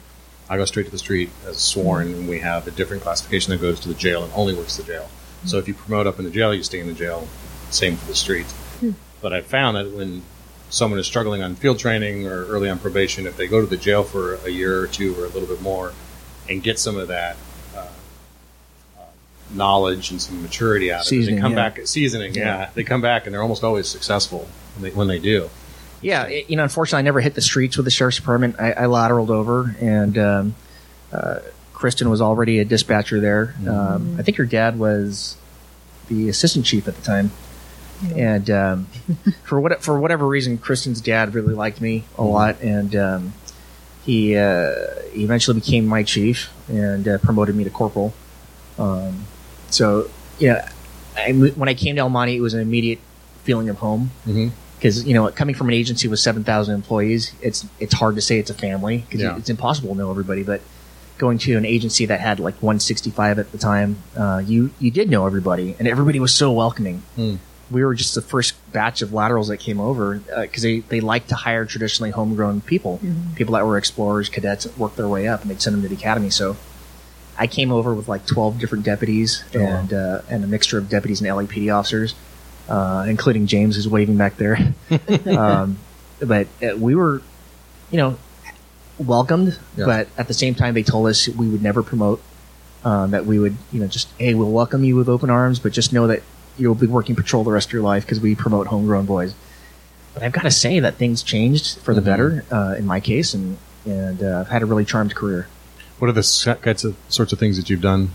[0.49, 3.61] I go straight to the street as sworn, and we have a different classification that
[3.61, 5.09] goes to the jail and only works the jail.
[5.47, 7.27] So if you promote up in the jail, you stay in the jail.
[7.71, 8.47] Same for the street.
[9.23, 10.23] But I found that when
[10.71, 13.77] someone is struggling on field training or early on probation, if they go to the
[13.77, 15.93] jail for a year or two or a little bit more,
[16.49, 17.37] and get some of that
[17.77, 17.87] uh,
[18.99, 19.03] uh,
[19.53, 21.69] knowledge and some maturity out of it, Seasoning, they come yeah.
[21.69, 22.35] back seasoning.
[22.35, 22.45] Yeah.
[22.45, 22.71] Yeah.
[22.75, 25.51] they come back and they're almost always successful when they, when they do.
[26.03, 28.57] Yeah, it- you know, unfortunately, I never hit the streets with the sheriff's department.
[28.59, 30.55] I, I lateraled over, and um,
[31.13, 31.41] uh,
[31.75, 33.55] Kristen was already a dispatcher there.
[33.69, 35.37] Um, I think her dad was
[36.09, 37.31] the assistant chief at the time,
[38.17, 38.87] and um,
[39.45, 43.33] for what for whatever reason, Kristen's dad really liked me a lot, and um,
[44.05, 44.73] he, uh,
[45.13, 48.15] he eventually became my chief and uh, promoted me to corporal.
[48.79, 49.25] Um,
[49.69, 50.71] so, yeah,
[51.17, 52.99] I, when I came to El Monte, it was an immediate
[53.45, 54.49] feeling of home Mm-hmm.
[54.79, 58.39] because you know coming from an agency with 7000 employees it's it's hard to say
[58.39, 59.37] it's a family because Yeah.
[59.39, 60.61] it's impossible to know everybody but
[61.17, 65.09] going to an agency that had like 165 at the time uh, you you did
[65.11, 67.37] know everybody and everybody was so welcoming Hmm.
[67.71, 71.27] We were just the first batch of laterals that came over because they, they like
[71.29, 73.01] to hire traditionally homegrown people
[73.37, 75.95] people that were explorers cadets worked their way up and they'd send them to the
[75.95, 76.57] academy so
[77.39, 79.67] I came over with like 12 different deputies Oh, wow.
[79.67, 82.15] and uh, and a mixture of deputies and LAPD officers,
[82.69, 84.75] uh, including James, who's waving back there.
[85.39, 85.79] um,
[86.21, 87.23] but uh, we were,
[87.91, 88.19] you know,
[88.99, 89.87] welcomed, Yeah.
[89.87, 92.21] but at the same time, they told us we would never promote.
[92.85, 95.73] Um, that we would, you know, just hey, we'll welcome you with open arms, but
[95.73, 96.23] just know that
[96.61, 99.35] you'll be working patrol the rest of your life because we promote homegrown boys.
[100.15, 102.05] But I've got to say that things changed for the Mhm.
[102.05, 105.47] better uh, in my case, and and uh, I've had a really charmed career.
[105.99, 108.11] What are the s- kinds of sorts of things that you've done?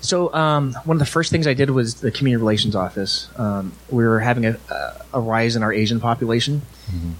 [0.00, 3.28] So um, one of the first things I did was the community relations office.
[3.36, 4.56] Um, we were having a,
[5.14, 6.60] a, rise in our Asian population,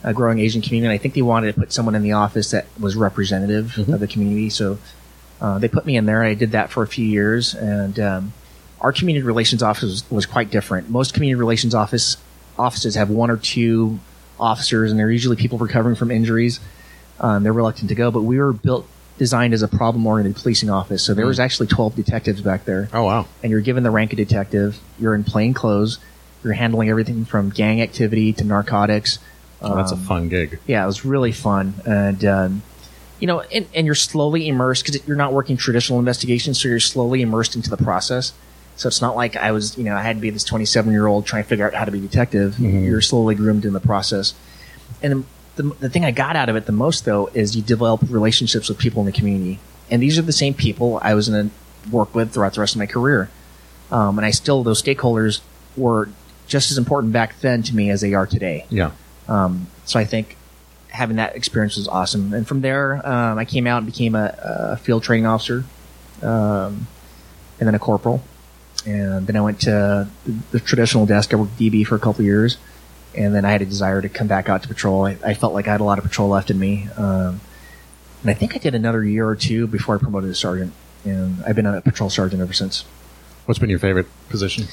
[0.02, 0.88] a growing Asian community.
[0.88, 4.00] And I think they wanted to put someone in the office that was representative of
[4.00, 4.50] the community.
[4.50, 4.76] So
[5.40, 6.22] uh, they put me in there.
[6.22, 8.32] I did that for a few years, and um,
[8.84, 10.90] our community relations office was, was quite different.
[10.90, 12.18] Most community relations office
[12.58, 13.98] offices have one or two
[14.38, 16.60] officers, and they're usually people recovering from injuries.
[17.18, 21.02] Um, they're reluctant to go, but we were built designed as a problem-oriented policing office.
[21.02, 24.12] So there was actually 12 detectives back there Oh wow, and you're given the rank
[24.12, 24.78] of detective.
[24.98, 25.98] You're in plain clothes.
[26.42, 29.18] You're handling everything from gang activity to narcotics.
[29.62, 30.58] oh, that's a Um, fun gig.
[30.66, 32.62] Yeah, it was really fun, and um,
[33.20, 36.80] you know, and, and you're slowly immersed because you're not working traditional investigations, so you're
[36.80, 38.32] slowly immersed into the process.
[38.76, 41.06] So it's not like I was, you know, I had to be this 27 year
[41.06, 42.58] old trying to figure out how to be a detective.
[42.84, 44.34] You're slowly groomed in the process,
[45.02, 45.24] and
[45.56, 48.68] the, the thing I got out of it the most though is you develop relationships
[48.68, 49.60] with people in the community,
[49.90, 52.74] and these are the same people I was going to work with throughout the rest
[52.74, 53.30] of my career.
[53.90, 55.40] Um, and I still those stakeholders
[55.76, 56.08] were
[56.46, 58.66] just as important back then to me as they are today.
[58.70, 58.90] Yeah.
[59.28, 60.36] Um, so I think
[60.88, 62.32] having that experience was awesome.
[62.32, 65.64] And from there, um, I came out and became a, a field training officer,
[66.22, 66.86] um,
[67.58, 68.22] and then a corporal.
[68.86, 71.32] And then I went to the, the traditional desk.
[71.32, 72.58] I worked DB for a couple of years,
[73.16, 75.06] and then I had a desire to come back out to patrol.
[75.06, 77.40] I, I felt like I had a lot of patrol left in me, um,
[78.22, 80.72] and I think I did another year or two before I promoted to sergeant.
[81.04, 82.82] And I've been a patrol sergeant ever since.
[83.46, 84.64] What's been your favorite position?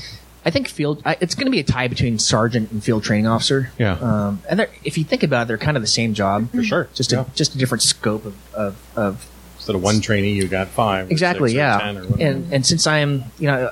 [0.46, 1.02] I think field.
[1.06, 3.72] I, it's going to be a tie between sergeant and field training officer.
[3.78, 3.94] Yeah.
[4.00, 6.90] Um, and if you think about it, they're kind of the same job For sure.
[6.94, 7.22] just Yeah.
[7.22, 11.08] a just a different scope of, of, of Instead of one trainee, you got five.
[11.10, 13.72] or exactly six or yeah 10 or and and since i'm you know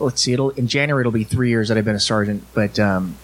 [0.00, 2.78] let's see it'll in january it'll be three years that i've been a sergeant but
[2.78, 3.16] um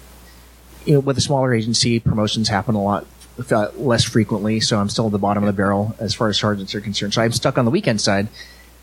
[0.85, 3.06] you know with a smaller agency promotions happen a lot
[3.50, 6.37] uh, less frequently, so I'm still at the bottom of the barrel as far as
[6.37, 7.14] sergeants are concerned.
[7.14, 8.28] So I'm stuck on the weekend side,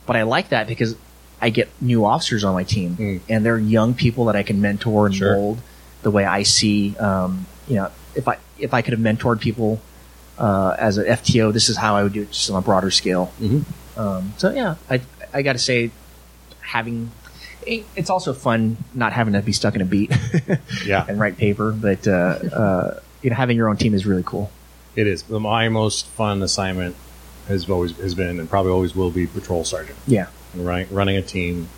[0.08, 0.95] but I like that because
[1.39, 5.06] I get new officers on my team, and they're young people that I can mentor
[5.08, 5.36] and Sure.
[5.36, 5.60] mold
[6.02, 6.97] the way I see.
[6.97, 9.80] Um, you know, if I if I could have mentored people
[10.39, 12.89] uh, as an FTO, this is how I would do it, just on a broader
[12.89, 13.32] scale.
[13.95, 15.02] Um, so yeah, I
[15.36, 15.91] I got to say,
[16.62, 17.12] having
[17.95, 20.12] it's also fun not having to be stuck in a beat
[20.86, 21.06] Yeah.
[21.08, 24.49] and write paper, but uh, uh, you know, having your own team is really cool.
[24.95, 26.95] It is my most fun assignment
[27.47, 29.97] has always has been and probably always will be patrol sergeant.
[30.08, 31.69] Yeah, Right, running a team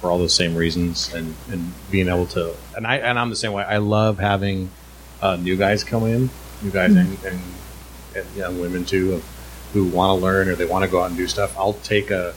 [0.00, 3.36] for all those same reasons and, and being able to and I and I'm the
[3.36, 3.62] same way.
[3.64, 4.70] I love having
[5.22, 6.30] uh, new guys come in,
[6.62, 7.40] new guys and, and,
[8.16, 9.24] and young women too, of,
[9.72, 11.56] who want to learn or they want to go out and do stuff.
[11.56, 12.34] I'll take a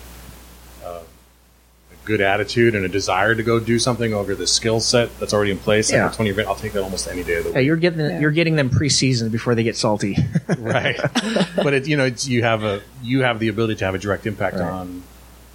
[2.08, 5.52] good attitude and a desire to go do something over the skill set that's already
[5.52, 5.92] in place.
[5.92, 6.06] Yeah.
[6.06, 7.56] Like a 20 event, I'll take that almost any day of the week.
[7.56, 8.20] yeah, you're getting Yeah.
[8.20, 10.16] you're getting them preseason before they get salty.
[10.58, 10.98] right
[11.56, 14.00] but it, you know it's, you have a you have the ability to have a
[14.00, 14.72] direct impact Right.
[14.72, 15.04] on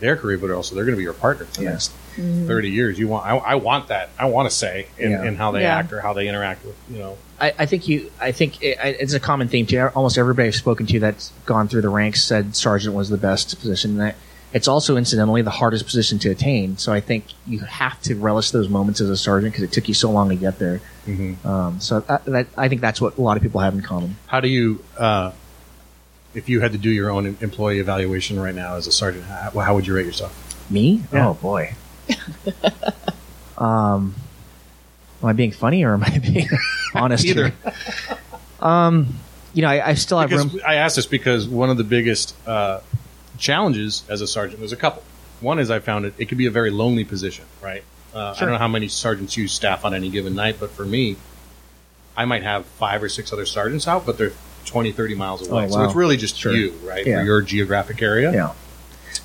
[0.00, 1.70] their career but also they're going to be your partner for the Yeah.
[1.70, 2.46] next mm-hmm.
[2.46, 5.24] 30 years you want I, I want that i want to say in, Yeah.
[5.24, 5.76] in how they Yeah.
[5.78, 8.10] act or how they interact with you know I, I think you.
[8.20, 9.80] I think it, it's a common theme too.
[9.96, 13.58] Almost everybody I've spoken to that's gone through the ranks said sergeant was the best
[13.58, 13.92] position.
[13.92, 14.14] And that
[14.52, 16.76] it's also incidentally the hardest position to attain.
[16.76, 19.88] So I think you have to relish those moments as a sergeant because it took
[19.88, 20.80] you so long to get there.
[21.44, 24.16] Um, so that, that, I think that's what a lot of people have in common.
[24.26, 25.32] how do you uh,
[26.34, 29.50] if you had to do your own employee evaluation right now as a sergeant how,
[29.50, 30.32] how would you rate yourself
[30.70, 31.02] Me?
[31.12, 31.28] Yeah.
[31.30, 31.74] Oh boy.
[33.58, 34.14] um,
[35.22, 36.48] am I being funny or am I being
[36.94, 37.24] honest?
[37.24, 37.48] Either.
[37.48, 38.18] here?
[38.60, 39.14] Um,
[39.54, 40.62] you know, I, I still have because room.
[40.66, 42.80] I asked this because one of the biggest uh,
[43.38, 45.02] challenges as a sergeant, there's a couple.
[45.40, 47.82] One is I found it, it could be a very lonely position, right?
[48.14, 50.84] Uh, I don't know how many sergeants you staff on any given night, but for
[50.84, 51.16] me,
[52.16, 54.32] I might have five or six other sergeants out, but they're
[54.66, 55.64] 20, 30 miles away.
[55.64, 56.52] Oh, So it's really just Sure.
[56.52, 57.06] you, right?
[57.06, 57.20] Yeah.
[57.20, 58.32] For your geographic area.
[58.32, 58.52] Yeah.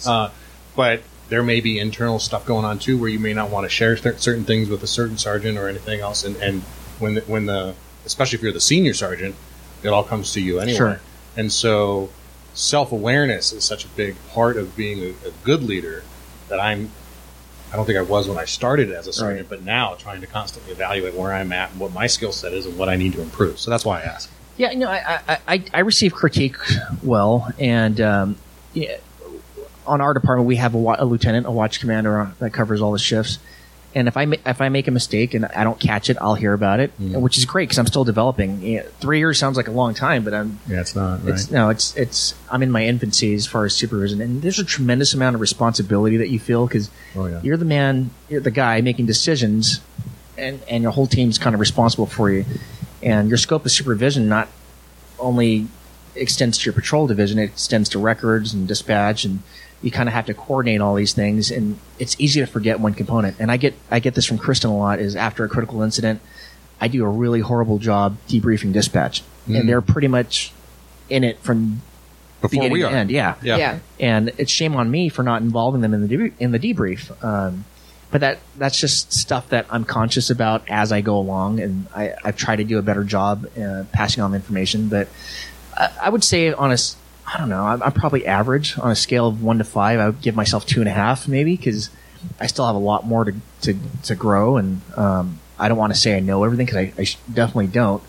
[0.10, 0.30] Uh,
[0.76, 3.70] but there may be internal stuff going on too, where you may not want to
[3.70, 6.24] share cer- certain things with a certain sergeant or anything else.
[6.24, 6.62] And, and
[7.00, 9.36] when the, when the especially if you're the senior sergeant,
[9.84, 10.78] it all comes to you anyway.
[10.78, 11.00] Sure.
[11.36, 12.10] And so
[12.58, 16.04] self awareness is such a big part of being a, a good leader
[16.50, 16.92] that I'm.
[17.72, 20.28] I don't think I was when I started as a sergeant, but now trying to
[20.28, 23.12] constantly evaluate where I'm at and what my skill set is and what I need
[23.14, 23.60] to improve.
[23.60, 24.32] So that's why I ask.
[24.56, 26.56] Yeah, you know, I I, I, I receive critique
[27.04, 28.38] well, and um,
[28.74, 28.98] yeah,
[29.86, 33.00] on our department we have a, a lieutenant, a watch commander that covers all the
[33.00, 33.40] shifts.
[33.96, 36.36] And if I ma- if I make a mistake and I don't catch it, I'll
[36.36, 37.20] hear about it, mm.
[37.20, 38.82] which is great because I'm still developing.
[39.00, 41.96] Three years sounds like a long time, but I'm Yeah, it's not it's no, it's
[41.96, 45.42] it's I'm in my infancy as far as supervision, and there's a tremendous amount of
[45.42, 47.40] responsibility that you feel because Oh, yeah.
[47.42, 49.80] you're the man, you're the guy making decisions,
[50.38, 52.46] and and your whole team's kind of responsible for you,
[53.02, 54.50] and your scope of supervision not
[55.18, 55.68] only
[56.14, 59.42] extends to your patrol division, it extends to records and dispatch, and
[59.82, 62.94] you kind of have to coordinate all these things, and it's easy to forget one
[62.94, 63.40] component.
[63.40, 65.00] And I get I get this from Kristen a lot.
[65.00, 66.20] Is after a critical incident,
[66.82, 70.52] I do a really horrible job debriefing dispatch, and they're pretty much
[71.10, 71.82] in it from
[72.42, 72.96] Before beginning we to are.
[72.96, 73.12] end.
[73.12, 73.58] Yeah, Yeah.
[73.58, 73.80] Yeah.
[74.00, 77.12] and it's shame on me for not involving them in the debr- in the debrief.
[77.24, 77.66] Um,
[78.10, 82.14] but that that's just stuff that I'm conscious about as I go along, and I,
[82.24, 84.88] I try to do a better job uh, passing on the information.
[84.90, 85.08] But
[85.76, 86.96] I, I would say on a s-
[87.32, 90.00] I don't know, I'm, I'm probably average on a scale of one to five.
[90.00, 91.90] I would give myself two and a half, maybe, because
[92.40, 95.94] I still have a lot more to to, to grow, and um, I don't want
[95.94, 98.02] to say I know everything because I, I sh- definitely don't.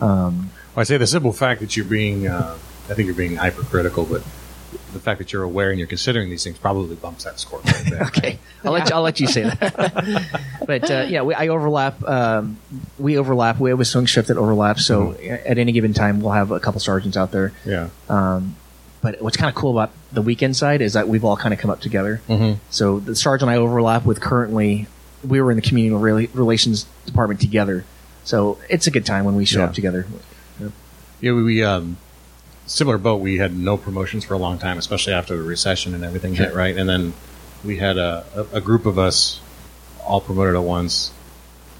[0.00, 2.56] Um, Well, I say the simple fact that you're being, uh,
[2.88, 4.22] I think you're being hypercritical, but
[4.92, 7.86] the fact that you're aware and you're considering these things probably bumps that score quite
[7.86, 8.00] a bit.
[8.10, 10.40] Okay, I'll let you, I'll let you say that.
[10.66, 12.02] but uh, yeah, we, I overlap.
[12.04, 12.58] Um,
[12.98, 13.58] we overlap.
[13.58, 14.84] We have a swing shift that overlaps.
[14.86, 17.52] So at any given time, we'll have a couple sergeants out there.
[17.64, 17.88] Yeah.
[18.08, 18.56] Um,
[19.02, 21.60] but what's kind of cool about the weekend side is that we've all kind of
[21.60, 22.20] come up together.
[22.28, 22.58] Mm-hmm.
[22.70, 24.86] So the sergeant I overlap with currently,
[25.26, 25.94] we were in the community
[26.26, 27.84] rela- relations department together.
[28.24, 29.66] So it's a good time when we show Yeah.
[29.66, 30.06] up together.
[31.22, 31.96] Yeah, we, we um,
[32.70, 33.16] similar boat.
[33.16, 36.54] We had no promotions for a long time, especially after the recession and everything hit,
[36.54, 36.76] right?
[36.76, 37.12] And then
[37.64, 39.40] we had a, a, a group of us
[40.06, 41.12] all promoted at once,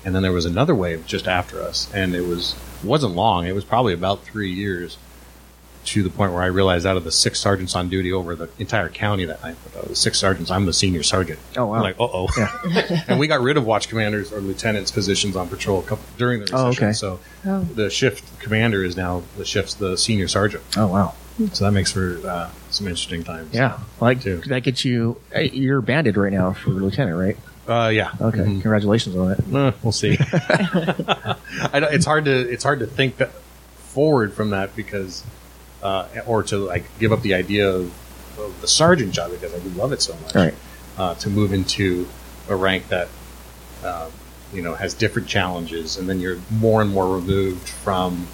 [0.05, 3.47] and then there was another wave just after us, and it was wasn't long.
[3.47, 4.99] It was probably about three years
[5.91, 8.49] to the point where I realized out of the six sergeants on duty over the
[8.59, 11.39] entire county that night, out the six sergeants, I'm the senior sergeant.
[11.57, 11.75] Oh, wow.
[11.77, 13.05] I'm like, uh oh.
[13.09, 16.41] and we got rid of watch commanders or lieutenants positions on patrol a couple, during
[16.41, 16.93] the Oh, okay.
[16.93, 17.63] So Oh.
[17.63, 20.63] the shift commander is now the shift's the senior sergeant.
[20.77, 21.15] Oh wow.
[21.53, 23.55] So that makes for uh, some interesting times.
[23.55, 24.43] Yeah, like Too.
[24.49, 25.17] that gets you.
[25.35, 27.37] You're banded right now for lieutenant, right?
[27.67, 28.11] Uh, yeah.
[28.21, 28.61] Okay, Mhm.
[28.61, 29.55] congratulations on that.
[29.55, 30.19] Uh, we'll see.
[31.73, 33.31] I don't, it's hard to it's hard to think that
[33.77, 35.25] forward from that because,
[35.83, 37.93] uh, or to like give up the idea of,
[38.39, 40.35] of the sergeant job because I do love it so much.
[40.35, 40.55] Right.
[40.99, 42.07] Uh, to move into
[42.49, 43.09] a rank that,
[43.85, 44.11] um,
[44.53, 48.27] you know, has different challenges, and then you're more and more removed from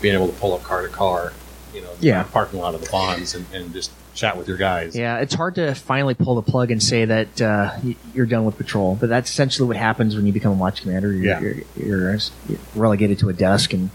[0.00, 1.32] being able to pull up car to car,
[1.74, 2.22] you know, Yeah.
[2.24, 4.96] parking lot of the Vons and, and just chat with your guys.
[4.96, 7.76] Yeah, it's hard to finally pull the plug and say that uh,
[8.14, 11.12] you're done with patrol, but that's essentially what happens when you become a watch commander.
[11.12, 11.40] You're, Yeah.
[11.40, 12.10] you're, you're,
[12.48, 13.90] you're relegated to a desk, and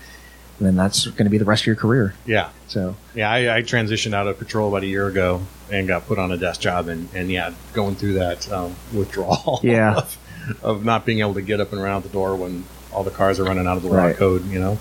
[0.65, 2.13] then that's going to be the rest of your career.
[2.25, 2.49] Yeah.
[2.67, 5.41] So Yeah, I, I transitioned out of patrol about a year ago
[5.71, 9.59] and got put on a desk job, and, and yeah, going through that um, withdrawal
[9.63, 9.95] Yeah.
[9.95, 10.17] of,
[10.61, 13.39] of not being able to get up and around the door when all the cars
[13.39, 14.11] are running out of the Right.
[14.11, 14.77] raw code, you know.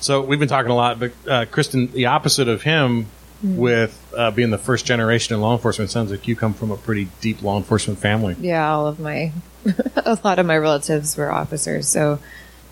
[0.00, 3.06] So we've been talking a lot, but uh, Kristen, the opposite of him
[3.42, 6.76] with uh, being the first generation in law enforcement sounds like you come from a
[6.76, 8.34] pretty deep law enforcement family.
[8.40, 9.32] Yeah, all of my,
[9.96, 11.86] a lot of my relatives were officers.
[11.88, 12.18] So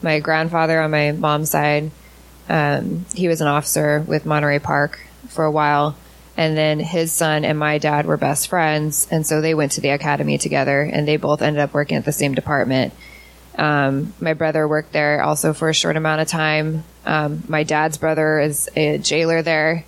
[0.02, 1.90] my grandfather on my mom's side,
[2.48, 5.96] um, he was an officer with Monterey Park for a while.
[6.36, 9.06] And then his son and my dad were best friends.
[9.10, 12.04] And so they went to the academy together and they both ended up working at
[12.04, 12.92] the same department.
[13.56, 16.82] Um, my brother worked there also for a short amount of time.
[17.06, 19.84] Um, my dad's brother is a jailer there.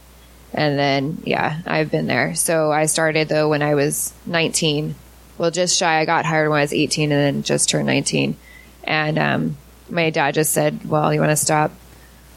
[0.55, 2.37] And then, yeah, I've been there.
[2.37, 4.95] So I started though when I was 19.
[5.37, 5.99] Well, just shy.
[5.99, 8.37] I got hired when I was 18 and then just turned 19.
[8.85, 9.57] And, um,
[9.91, 11.71] my dad just said, well, you want to stop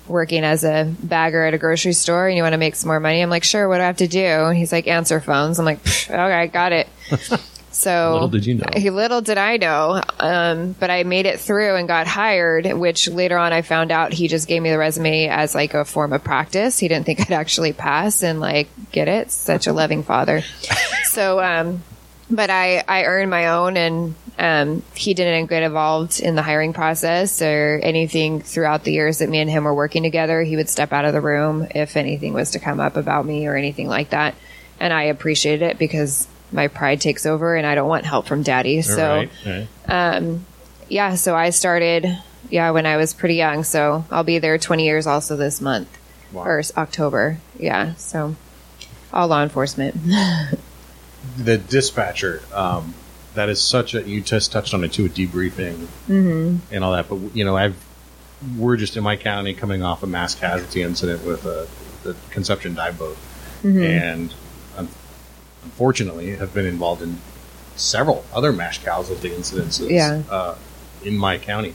[0.10, 3.00] working as a bagger at a grocery store and you want to make some more
[3.00, 3.22] money?
[3.22, 3.68] I'm like, sure.
[3.70, 4.26] What do I have to do?
[4.26, 5.60] And he's like, answer phones.
[5.60, 6.88] I'm like, "Pff, okay, got it.
[7.80, 8.92] So Little did you know.
[8.92, 10.02] Little did I know.
[10.20, 14.12] Um, but I made it through and got hired, which later on I found out
[14.12, 16.78] he just gave me the resume as like a form of practice.
[16.78, 19.32] He didn't think I'd actually pass and like get it.
[19.32, 20.42] Such a loving father.
[21.06, 21.82] so, um,
[22.30, 26.72] but I, I earned my own and, um, he didn't get involved in the hiring
[26.72, 30.42] process or anything throughout the years that me and him were working together.
[30.44, 33.48] He would step out of the room if anything was to come up about me
[33.48, 34.36] or anything like that.
[34.80, 38.44] And I appreciated it because my pride takes over and I don't want help from
[38.44, 38.82] daddy.
[38.82, 40.40] So, right, right.
[40.88, 42.18] yeah, so I started,
[42.50, 43.66] yeah, when I was pretty young.
[43.66, 45.90] So I'll be there 20 years also this month
[46.32, 46.44] Wow.
[46.46, 47.40] or October.
[47.58, 47.96] Yeah.
[47.96, 48.36] So
[49.12, 49.98] all law enforcement.
[51.44, 52.94] the dispatcher um,
[53.36, 56.74] that is such a you just touched on it too a debriefing Mm-hmm.
[56.74, 57.76] and all that but you know i've
[58.58, 61.68] we're just in my county coming off a mass casualty incident with a
[62.04, 63.18] the Conception dive boat
[63.64, 63.84] Mm-hmm.
[63.84, 64.34] and
[64.78, 64.88] un-
[65.64, 67.18] unfortunately have been involved in
[67.76, 70.24] several other mass casualty incidents Yeah.
[70.30, 70.56] uh,
[71.04, 71.74] in my county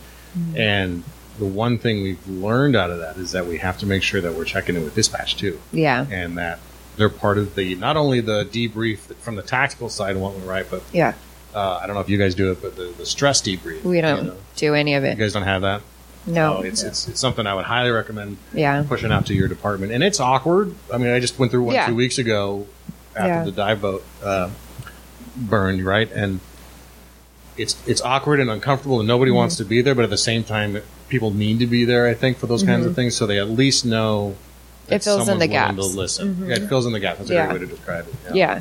[0.57, 1.05] and
[1.39, 4.21] the one thing we've learned out of that is that we have to make sure
[4.21, 6.07] that we're checking in with dispatch too Yeah.
[6.11, 6.59] and that
[6.97, 10.47] they're part of the not only the debrief from the tactical side and what went
[10.47, 11.15] right, but Yeah.
[11.55, 13.83] uh, I don't know if you guys do it, but the, the stress debrief.
[13.85, 14.37] We don't You, know?
[14.57, 15.17] do any of it.
[15.19, 15.83] You guys don't have that.
[16.27, 16.59] No.
[16.59, 18.83] Oh, it's, it's it's something I would highly recommend yeah.
[18.89, 20.75] pushing out to your department, and it's awkward.
[20.93, 21.87] I mean, I just went through one Yeah.
[21.87, 22.67] two weeks ago
[23.15, 23.45] after Yeah.
[23.45, 24.49] the dive boat uh,
[25.37, 26.11] burned, right?
[26.13, 26.41] And
[27.57, 29.37] it's it's awkward and uncomfortable, and nobody Mm-hmm.
[29.37, 32.09] wants to be there, but at the same time, people need to be there.
[32.09, 34.37] I think for those kinds of things, so they at least know.
[34.87, 34.95] That Mm-hmm.
[34.95, 35.77] It fills in the gaps.
[35.77, 37.19] To listen, yeah, it fills in the gaps.
[37.19, 37.47] That's a Yeah.
[37.49, 38.35] great way to describe it.
[38.35, 38.61] Yeah.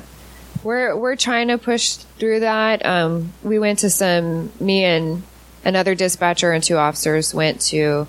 [0.64, 2.86] We're we're trying to push through that.
[2.86, 5.24] Um, we went to some me and
[5.66, 8.08] another dispatcher and two officers went to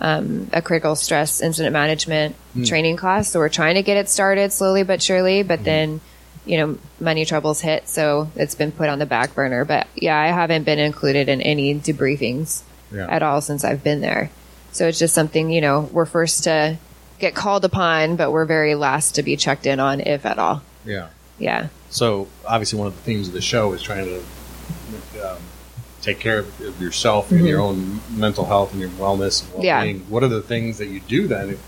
[0.00, 3.30] um, a critical stress incident management training class.
[3.30, 5.42] So we're trying to get it started slowly but surely.
[5.42, 6.00] But then,
[6.44, 9.64] you know, money troubles hit, so it's been put on the back burner.
[9.64, 12.62] But yeah, I haven't been included in any debriefings
[12.92, 13.08] Yeah.
[13.10, 14.30] at all since I've been there.
[14.70, 16.76] So it's just something you know we're first to
[17.18, 20.62] get called upon, but we're very last to be checked in on, if at all.
[20.84, 21.08] Yeah.
[21.38, 21.68] Yeah.
[21.90, 25.38] So obviously, one of the themes of the show is trying to um,
[26.02, 29.62] take care of yourself and your own mental health and your wellness and Mm-hmm.
[29.62, 29.92] Yeah.
[30.08, 31.50] What are the things that you do then?
[31.50, 31.60] If,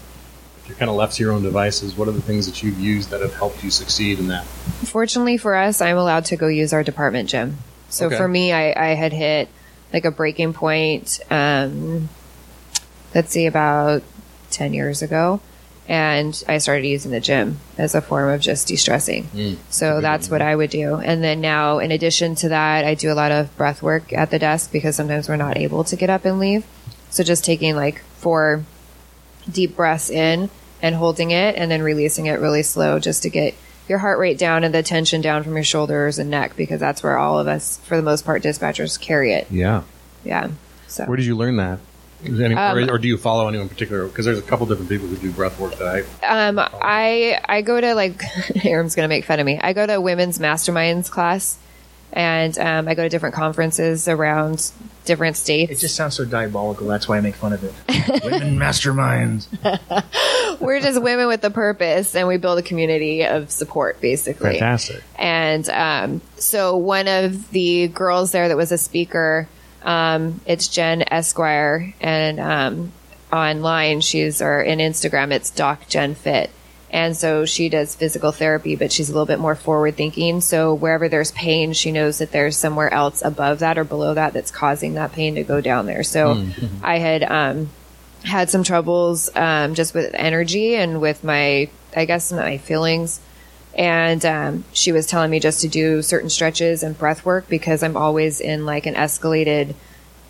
[0.63, 2.79] if you're kind of left to your own devices, what are the things that you've
[2.79, 4.45] used that have helped you succeed in that?
[4.45, 7.59] Fortunately for us, I'm allowed to go use our department gym.
[7.89, 8.17] So Okay.
[8.17, 9.49] for me, I, I had hit
[9.93, 12.11] like a breaking point, um,
[13.15, 14.03] let's see, about
[14.51, 15.41] 10 years ago.
[15.89, 19.25] And I started using the gym as a form of just de stressing.
[19.25, 19.57] Mm.
[19.71, 20.97] So that's what I would do.
[20.97, 24.31] And then now, in addition to that, I do a lot of breath work at
[24.31, 26.67] the desk because sometimes we're not able to get up and leave.
[27.09, 28.65] So just taking like four
[29.51, 30.51] deep breaths in
[30.83, 33.55] and holding it and then releasing it really slow just to get
[33.89, 37.03] your heart rate down and the tension down from your shoulders and neck because that's
[37.03, 39.47] where all of us, for the most part, dispatchers carry it.
[39.51, 39.83] Yeah.
[40.25, 40.51] Yeah.
[40.87, 41.81] So Where did you learn that?
[42.25, 44.07] Is any, Um, or, or do you follow anyone in particular?
[44.07, 46.49] Because there's a couple different people who do breath work that I.
[46.49, 48.23] um, I I go to like
[48.65, 49.59] Aram's gonna make fun of me.
[49.61, 51.59] I go to women's masterminds class,
[52.13, 54.73] and um, I go to different conferences around
[55.05, 55.73] different states.
[55.73, 56.87] It just sounds so diabolical.
[56.87, 57.73] That's why I make fun of it.
[58.25, 59.47] Women masterminds.
[60.61, 64.51] We're just women with a purpose, and we build a community of support, basically.
[64.59, 65.03] Fantastic.
[65.17, 69.49] And um, so one of the girls there that was a speaker,
[69.83, 72.93] um, it's Jen Esquer, and um,
[73.33, 76.51] online she's or in Instagram it's Doc Jen Fit.
[76.91, 80.41] And so she does physical therapy, but she's a little bit more forward thinking.
[80.41, 84.33] So wherever there's pain, she knows that there's somewhere else above that or below that
[84.33, 86.03] that's causing that pain to go down there.
[86.03, 86.47] So
[86.83, 87.69] I had um,
[88.25, 93.21] had some troubles um, just with energy and with my, I guess, my feelings.
[93.75, 97.83] And um, she was telling me just to do certain stretches and breath work because
[97.83, 99.75] I'm always in like an escalated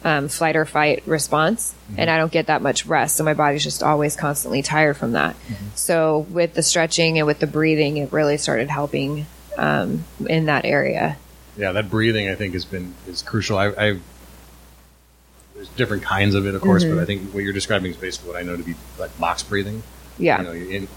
[0.05, 3.17] um, flight or fight response, and I don't get that much rest.
[3.17, 5.35] So my body's just always constantly tired from that.
[5.75, 9.27] So with the stretching and with the breathing, it really started helping
[9.57, 11.17] um, in that area.
[11.57, 13.59] Yeah, that breathing I think has been is crucial.
[13.59, 14.03] I, I've
[15.55, 18.31] there's different kinds of it, of course, but I think what you're describing is basically
[18.31, 19.83] what I know to be like box breathing.
[20.17, 20.39] Yeah.
[20.39, 20.89] You know, in,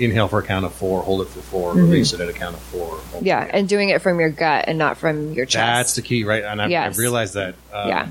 [0.00, 2.54] inhale for a count of four, hold it for 4 release it at a count
[2.54, 3.00] of four.
[3.20, 5.54] Yeah, and doing it from your gut and not from your chest.
[5.56, 6.44] that's the key, right?
[6.44, 6.86] And I've, Yes.
[6.94, 8.08] I've realized that um, yeah,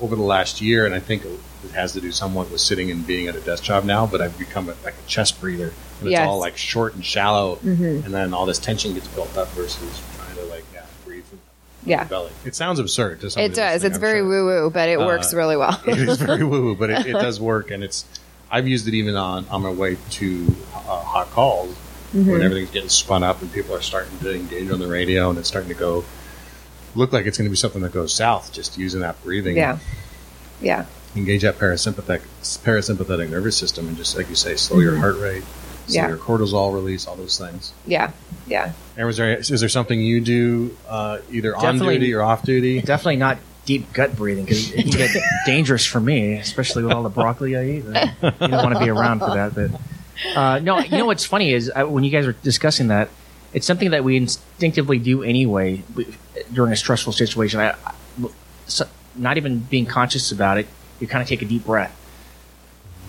[0.00, 3.06] over the last year, and I think it has to do somewhat with sitting and
[3.06, 4.06] being at a desk job now.
[4.06, 5.72] But I've become a, like a chest breather, and
[6.02, 6.20] it's Yes.
[6.20, 6.28] Mm-hmm.
[6.28, 10.36] all like short and shallow, and then all this tension gets built up versus trying
[10.36, 11.40] to like yeah, breathe from
[11.84, 12.04] yeah.
[12.04, 12.30] belly.
[12.44, 13.82] It sounds absurd to somebody It does.
[13.82, 14.28] It's I'm very sure.
[14.28, 15.80] woo woo, but it works really well.
[15.86, 18.04] it is very woo woo, but it, it does work, and it's.
[18.50, 21.76] I've used it even on on my way to uh, hot calls
[22.08, 22.30] Mm-hmm.
[22.30, 25.38] when everything's getting spun up and people are starting to engage on the radio, and
[25.38, 26.06] it's starting to go
[26.94, 28.50] look like it's going to be something that goes south.
[28.50, 29.78] Just using that breathing, yeah,
[30.62, 32.22] yeah, engage that parasympathetic
[32.64, 35.92] parasympathetic nervous system, and just like you say, slow your heart rate, slow Mm-hmm.
[35.92, 36.08] Yeah.
[36.08, 37.74] your cortisol release, all those things.
[37.86, 38.12] yeah,
[38.46, 38.72] yeah.
[38.96, 42.42] And was there is there something you do uh, either on Definitely- duty or off
[42.42, 42.80] duty?
[42.80, 43.36] Definitely not
[43.68, 45.10] deep gut breathing because it can get
[45.46, 47.84] dangerous for me, especially with all the broccoli I eat.
[47.84, 49.54] You don't want to be around for that.
[49.54, 49.70] But
[50.34, 53.10] uh, no, you know what's funny is uh, when you guys were discussing that,
[53.52, 55.82] it's something that we instinctively do anyway
[56.52, 57.60] during a stressful situation.
[57.60, 57.94] I, I-
[58.66, 60.66] so, not even being conscious about it,
[61.00, 61.94] you kind of take a deep breath,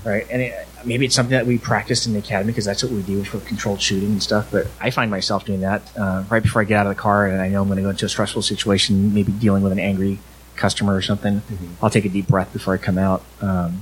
[0.05, 0.25] right?
[0.29, 3.01] And it, maybe it's something that we practiced in the academy because that's what we
[3.01, 4.49] do for controlled shooting and stuff.
[4.51, 7.27] But I find myself doing that uh, right before I get out of the car,
[7.27, 9.79] and I know I'm going to go into a stressful situation, maybe dealing with an
[9.79, 10.19] angry
[10.59, 11.41] customer or something.
[11.81, 13.23] I'll take a deep breath before I come out.
[13.41, 13.81] Um,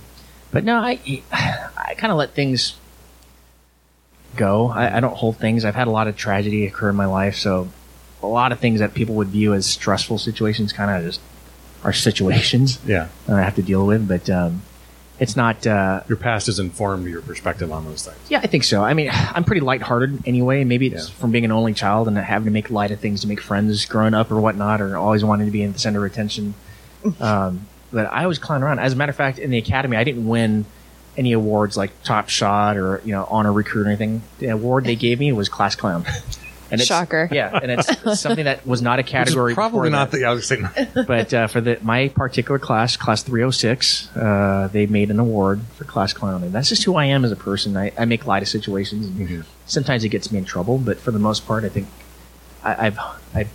[0.51, 2.75] but no, I I kind of let things
[4.35, 4.67] go.
[4.69, 5.65] I, I don't hold things.
[5.65, 7.67] I've had a lot of tragedy occur in my life, so
[8.23, 11.21] a lot of things that people would view as stressful situations kind of just
[11.83, 14.07] are situations Yeah, that I have to deal with.
[14.07, 14.61] But um,
[15.19, 15.65] it's not.
[15.65, 18.17] Uh, your past has informed your perspective on those things.
[18.29, 18.83] yeah, I think so.
[18.83, 20.63] I mean, I'm pretty lighthearted anyway.
[20.63, 21.15] Maybe it's Yeah.
[21.15, 23.85] from being an only child and having to make light of things to make friends
[23.85, 26.53] growing up or whatnot, or always wanting to be in the center of attention.
[27.19, 28.79] Um, but I was clowning around.
[28.79, 30.65] As a matter of fact, in the academy, I didn't win
[31.15, 34.21] any awards like top shot or you know honor recruit or anything.
[34.39, 36.05] The award they gave me was class clown.
[36.69, 37.29] And it's, Shocker.
[37.31, 39.53] Yeah, and it's something that was not a Which is category.
[39.53, 40.25] probably not that the.
[40.25, 40.67] I was saying
[41.07, 45.85] but uh, for the my particular class, class 306, uh, they made an award for
[45.85, 47.77] class clown, and that's just who I am as a person.
[47.77, 49.45] I, I make light of situations, and Mhm.
[49.65, 51.87] sometimes it gets me in trouble, but for the most part, I think
[52.65, 52.99] I, I've
[53.33, 53.49] I've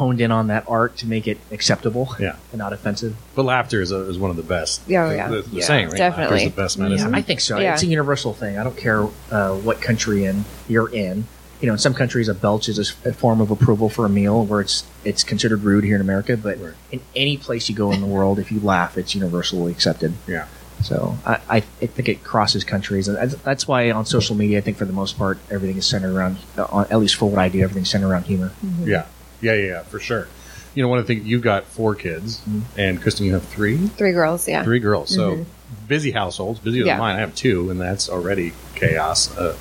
[0.00, 2.36] honed in on that art to make it acceptable, Yeah.
[2.52, 3.14] and not offensive.
[3.34, 4.80] But laughter is, a, is one of the best.
[4.88, 5.28] Yeah, the, yeah.
[5.28, 5.96] The, the Yeah, saying, right?
[5.98, 6.36] definitely.
[6.38, 7.10] Laughter is the best medicine.
[7.12, 7.58] Yeah, I think so.
[7.58, 7.74] Yeah.
[7.74, 8.58] It's a universal thing.
[8.58, 11.26] I don't care uh, what country in you're in.
[11.60, 14.46] You know, in some countries, a belch is a form of approval for a meal,
[14.46, 16.34] where it's it's considered rude here in America.
[16.38, 16.72] But Right.
[16.90, 20.14] in any place you go in the world, if you laugh, it's universally accepted.
[20.26, 20.46] yeah.
[20.82, 24.56] So I, I, I think it crosses countries, and that's- that's why on social media,
[24.56, 27.38] I think for the most part, everything is centered around, uh, at least for what
[27.38, 28.52] I do, everything's centered around humor.
[28.82, 29.04] Yeah.
[29.40, 30.28] Yeah, yeah, yeah, for sure.
[30.74, 32.60] You know, one of the things you've got four kids, Mm-hmm.
[32.80, 34.62] and Kristen, you have three, Three girls, yeah.
[34.62, 35.14] three girls.
[35.14, 35.44] So
[35.88, 36.92] busy households, busier Yeah.
[36.94, 37.16] than mine.
[37.16, 39.36] I have two, and that's already chaos.
[39.36, 39.56] Uh,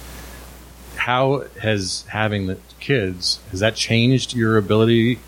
[0.95, 5.19] how has having the kids has that changed your ability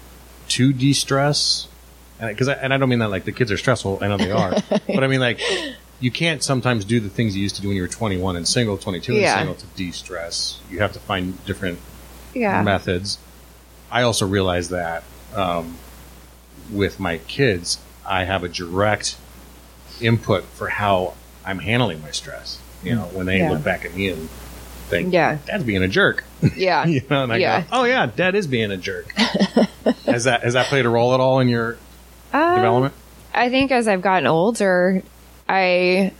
[0.49, 1.67] to de-stress?
[2.19, 3.99] Because I, and I don't mean that like the kids are stressful.
[4.01, 5.39] I know they are, but I mean like
[5.99, 8.47] you can't sometimes do the things you used to do when you were 21 and
[8.47, 9.31] single, 22 Yeah.
[9.31, 10.59] and single to de-stress.
[10.69, 11.79] You have to find different
[12.35, 12.61] Yeah.
[12.63, 13.17] methods.
[13.91, 15.03] I also realize that
[15.35, 15.77] um,
[16.71, 19.17] with my kids, I have a direct
[19.99, 21.13] input for how
[21.45, 22.59] I'm handling my stress.
[22.83, 23.51] You know, when they Yeah.
[23.51, 24.29] look back at me and
[24.89, 25.37] think, Yeah.
[25.45, 26.23] Dad's being a jerk."
[26.55, 26.85] Yeah.
[26.85, 27.61] you know, and I Yeah.
[27.61, 29.11] go, "Oh yeah, Dad is being a jerk."
[30.05, 31.77] has that has that played a role at all in your
[32.33, 32.93] Um, development?
[33.33, 35.03] I think as I've gotten older,
[35.47, 36.11] I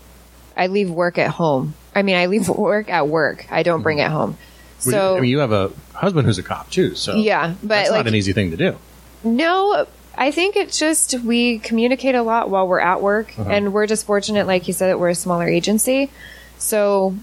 [0.55, 1.73] I leave work at home.
[1.95, 3.45] I mean, I leave work at work.
[3.51, 4.37] I don't bring it home.
[4.81, 7.91] So I mean, you have a husband who's a cop too, so yeah, but that's
[7.91, 8.75] like not an easy thing to do.
[9.23, 9.85] No,
[10.17, 14.05] I think it's just we communicate a lot while we're at work, and we're just
[14.05, 16.09] fortunate, like you said, that we're a smaller agency.
[16.57, 17.15] So,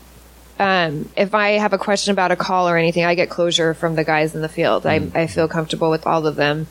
[0.59, 3.95] um, if I have a question about a call or anything, I get closure from
[3.95, 4.87] the guys in the field.
[4.87, 6.67] I, I feel comfortable with all of them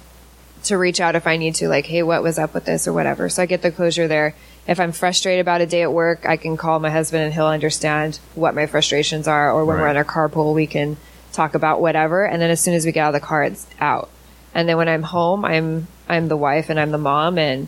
[0.63, 2.93] to reach out if I need to, like, hey, what was up with this or
[2.93, 3.29] whatever.
[3.29, 4.33] So I get the closure there.
[4.68, 7.47] If I'm frustrated about a day at work, I can call my husband and he'll
[7.47, 9.51] understand what my frustrations are.
[9.51, 9.91] Or when we're Right.
[9.91, 10.97] in our carpool, we can
[11.32, 12.26] talk about whatever.
[12.26, 14.09] And then as soon as we get out of the car, it's out.
[14.53, 17.68] And then when I'm home, I'm I'm the wife and I'm the mom and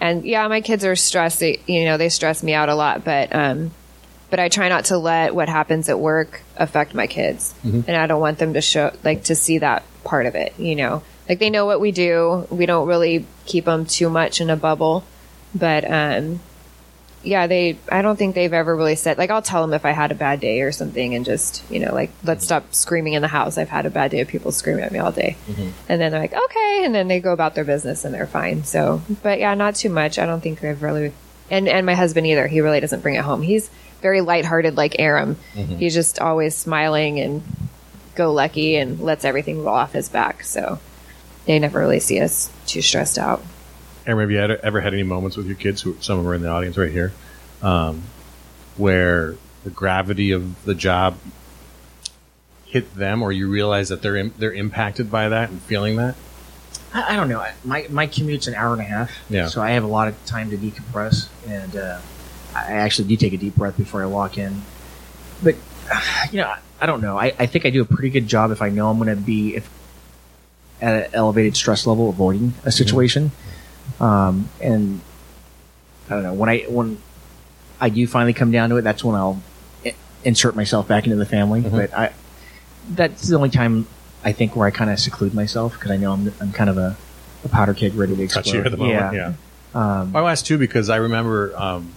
[0.00, 1.40] and yeah, my kids are stressed.
[1.40, 3.70] They, you know, they stress me out a lot, but um,
[4.30, 8.06] but I try not to let what happens at work affect my kids, and I
[8.06, 10.54] don't want them to show like to see that part of it.
[10.58, 12.46] You know, like they know what we do.
[12.50, 15.04] We don't really keep them too much in a bubble,
[15.54, 16.40] but um,
[17.22, 17.78] yeah, they.
[17.90, 20.14] I don't think they've ever really said like I'll tell them if I had a
[20.14, 23.58] bad day or something, and just you know like let's stop screaming in the house.
[23.58, 25.36] I've had a bad day of people screaming at me all day,
[25.88, 28.64] and then they're like okay, and then they go about their business and they're fine.
[28.64, 30.18] So, but yeah, not too much.
[30.18, 31.12] I don't think they've really,
[31.50, 32.46] and and my husband either.
[32.46, 33.42] He really doesn't bring it home.
[33.42, 33.68] He's
[34.00, 35.36] very lighthearted like Aram.
[35.78, 37.42] He's just always smiling and
[38.14, 40.42] go lucky and lets everything roll off his back.
[40.42, 40.78] So
[41.44, 43.42] they never really see us too stressed out.
[44.06, 46.30] Aram, have you had, ever had any moments with your kids, who some of them
[46.32, 47.12] are in the audience right here,
[47.62, 48.02] um,
[48.76, 51.16] where the gravity of the job
[52.66, 56.14] hit them, or you realize that they're im- they're impacted by that and feeling that?
[56.94, 57.40] I, I don't know.
[57.40, 59.10] I- My my commute's an hour and a half.
[59.28, 59.48] Yeah.
[59.48, 61.98] So I have a lot of time to decompress, and uh,
[62.54, 64.62] I actually do take a deep breath before I walk in.
[65.42, 65.56] But
[66.30, 67.18] you know, I, don't know.
[67.18, 69.20] I, I think I do a pretty good job if I know I'm going to
[69.20, 69.68] be if
[70.80, 73.32] at an elevated stress level, avoiding a situation.
[74.00, 75.00] Um, and
[76.06, 76.98] I don't know when I when
[77.80, 79.40] I do finally come down to it, that's when I'll
[80.24, 81.60] insert myself back into the family.
[81.60, 82.12] But I
[82.90, 83.86] that's the only time
[84.24, 86.78] I think where I kind of seclude myself because I know I'm I'm kind of
[86.78, 86.96] a,
[87.44, 88.42] a powder keg ready to explode.
[88.42, 89.34] Touchy at the moment, yeah.
[89.74, 91.92] Um, I asked too because I remember um,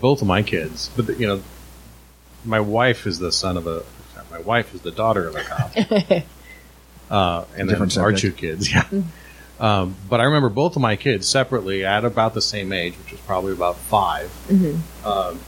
[0.00, 1.42] both of my kids, but the, you know,
[2.44, 3.84] my wife is the son of a.
[4.30, 5.72] My wife is the daughter of a cop,
[7.10, 8.88] uh, and then Different our two kids, yeah.
[9.64, 13.12] Um, but I remember both of my kids separately at about the same age, which
[13.12, 14.30] was probably about 5
[15.06, 15.40] um,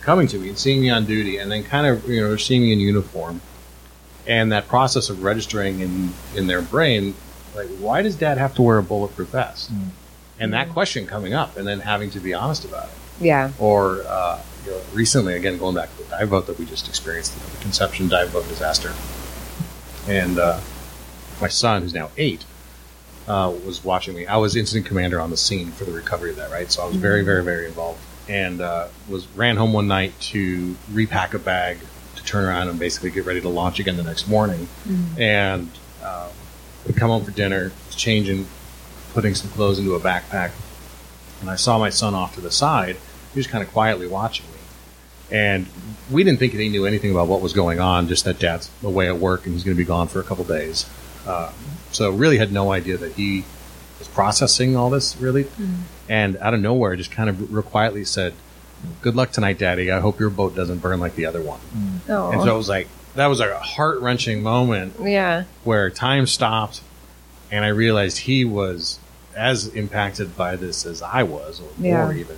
[0.00, 2.62] coming to me and seeing me on duty, and then kind of you know seeing
[2.62, 3.40] me in uniform,
[4.28, 7.14] and that process of registering in in their brain,
[7.56, 9.70] like why does Dad have to wear a bulletproof vest?
[10.38, 13.50] And that question coming up, and then having to be honest about it Yeah.
[13.58, 16.86] or uh, you know, recently, again, going back to the dive boat that we just
[16.88, 18.92] experienced, you know, the Conception dive boat disaster.
[20.08, 20.60] And uh,
[21.40, 22.44] my son, who's now eight,
[23.26, 24.26] uh, was watching me.
[24.26, 26.70] I was incident commander on the scene for the recovery of that, right?
[26.70, 30.76] So I was very, very, very involved, and uh, was ran home one night to
[30.92, 31.78] repack a bag
[32.16, 34.68] to turn around and basically get ready to launch again the next morning.
[35.18, 35.70] And
[36.02, 36.28] uh,
[36.96, 38.46] come home for dinner, was changing,
[39.12, 40.52] putting some clothes into a backpack,
[41.40, 42.96] and I saw my son off to the side.
[43.32, 44.52] He was kind of quietly watching me.
[45.30, 45.66] And
[46.10, 48.70] we didn't think that he knew anything about what was going on, just that dad's
[48.82, 50.88] away at work and he's going to be gone for a couple days.
[51.26, 51.50] Uh,
[51.94, 53.44] so really had no idea that he
[53.98, 55.44] was processing all this, really.
[55.44, 55.78] Mm.
[56.08, 58.34] And out of nowhere, just kind of real quietly said,
[59.00, 59.90] Good luck tonight, Daddy.
[59.90, 61.60] I hope your boat doesn't burn like the other one.
[61.74, 62.10] Mm.
[62.10, 62.32] Oh.
[62.32, 65.44] And so it was like, that was a heart wrenching moment yeah.
[65.62, 66.82] where time stopped
[67.50, 68.98] and I realized he was
[69.36, 72.04] as impacted by this as I was, or Yeah.
[72.04, 72.36] more even.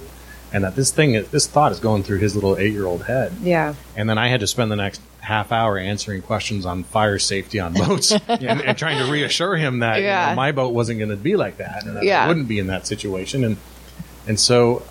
[0.52, 3.32] And that this thing, this thought is going through his little eight year old head.
[3.42, 3.74] Yeah.
[3.96, 7.58] And then I had to spend the next half hour answering questions on fire safety
[7.58, 11.10] on boats and, and trying to reassure him that you know, my boat wasn't going
[11.10, 12.28] to be like that and that I Yeah.
[12.28, 13.42] wouldn't be in that situation.
[13.42, 13.56] And,
[14.28, 14.84] and so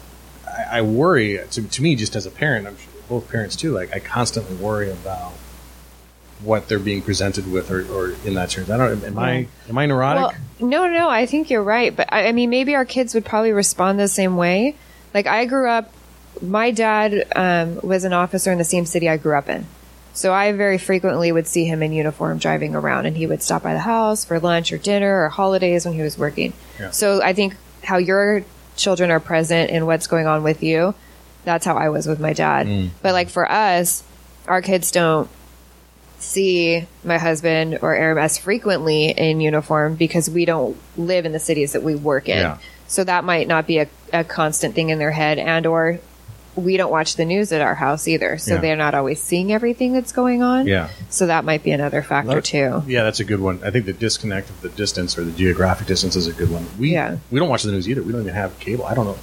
[0.45, 3.71] I, I worry, to, to me, just as a parent, I'm sure both parents too,
[3.71, 5.31] like I constantly worry about
[6.43, 8.69] what they're being presented with or, or in that terms.
[8.69, 10.37] I don't, am I, am I neurotic?
[10.59, 11.95] Well, no, no, I think you're right.
[11.95, 14.75] But I, I mean, maybe our kids would probably respond the same way.
[15.13, 15.93] Like I grew up,
[16.41, 19.65] my dad um, was an officer in the same city I grew up in.
[20.15, 23.63] So I very frequently would see him in uniform driving around and he would stop
[23.63, 26.53] by the house for lunch or dinner or holidays when he was working.
[26.79, 26.91] Yeah.
[26.91, 28.45] So I think how your
[28.77, 30.95] children are present in what's going on with you,
[31.43, 32.65] that's how I was with my dad.
[32.65, 32.89] Mm.
[33.01, 34.03] But like for us,
[34.47, 35.29] our kids don't
[36.19, 41.39] see my husband or Aram as frequently in uniform because we don't live in the
[41.39, 42.37] cities that we work in.
[42.37, 42.57] Yeah.
[42.87, 45.99] So that might not be a, a constant thing in their head and or
[46.55, 48.37] we don't watch the news at our house either.
[48.37, 48.61] So Yeah.
[48.61, 50.67] they're not always seeing everything that's going on.
[50.67, 50.89] Yeah.
[51.09, 52.83] So that might be another factor too.
[52.87, 53.59] Yeah, that's a good one.
[53.63, 56.65] I think the disconnect of the distance or the geographic distance is a good one.
[56.79, 57.17] We Yeah.
[57.31, 58.01] we don't watch the news either.
[58.01, 58.85] We don't even have cable.
[58.85, 59.17] I don't know.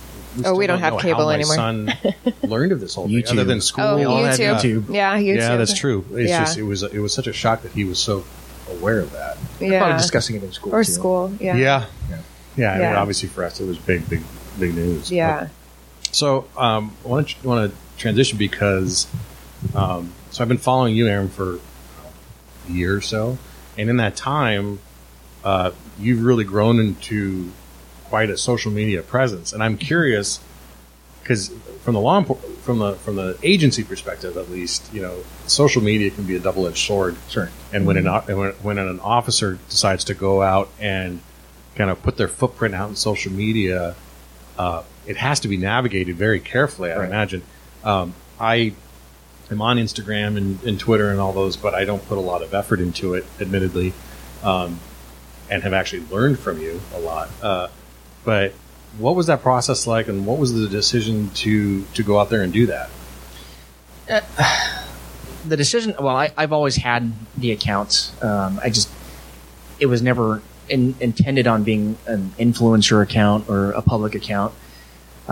[0.44, 1.56] Oh, we still don't have know cable how anymore.
[1.56, 1.94] My son
[2.42, 3.32] learned of this whole thing, YouTube.
[3.32, 3.84] other than school.
[3.84, 4.84] Oh, We all have YouTube.
[4.86, 4.94] YouTube.
[4.94, 5.36] Yeah, YouTube.
[5.36, 6.04] Yeah, that's true.
[6.12, 6.40] It's Yeah.
[6.44, 8.24] just it was it was such a shock that he was so
[8.70, 9.36] aware of that.
[9.58, 9.96] Probably Yeah.
[9.98, 10.74] discussing it in school.
[10.74, 10.92] Or too.
[10.92, 11.32] school.
[11.40, 11.56] Yeah.
[11.56, 11.84] Yeah,
[12.56, 14.22] Yeah, I mean, obviously for us it was big, big,
[14.58, 15.10] big news.
[15.10, 15.40] Yeah.
[15.40, 15.48] But-
[16.12, 19.06] so um, I want to want to transition because
[19.74, 21.58] um, so I've been following you, Aram, for
[22.68, 23.38] a year or so,
[23.76, 24.78] and in that time,
[25.44, 27.50] uh, you've really grown into
[28.04, 30.40] quite a social media presence, and I'm curious
[31.22, 31.48] because
[31.82, 36.10] from the law from the from the agency perspective, at least, you know, social media
[36.10, 37.16] can be a double edged sword.
[37.28, 37.50] Sure.
[37.72, 41.20] And when an when, when an officer decides to go out and
[41.74, 43.94] kind of put their footprint out in social media,
[44.58, 46.92] uh, it has to be navigated very carefully.
[46.92, 47.08] I Right.
[47.08, 47.42] imagine.
[47.84, 48.74] Um, I
[49.50, 52.42] am on Instagram and, and Twitter and all those, but I don't put a lot
[52.42, 53.92] of effort into it, admittedly,
[54.42, 54.78] um,
[55.50, 57.28] and have actually learned from you a lot.
[57.42, 57.68] Uh,
[58.24, 58.52] but
[58.98, 62.42] what was that process like, and what was the decision to to go out there
[62.42, 62.90] and do that?
[65.46, 68.88] the decision well I, i've always had the accounts um, i just
[69.80, 74.54] it was never in, intended on being an influencer account or a public account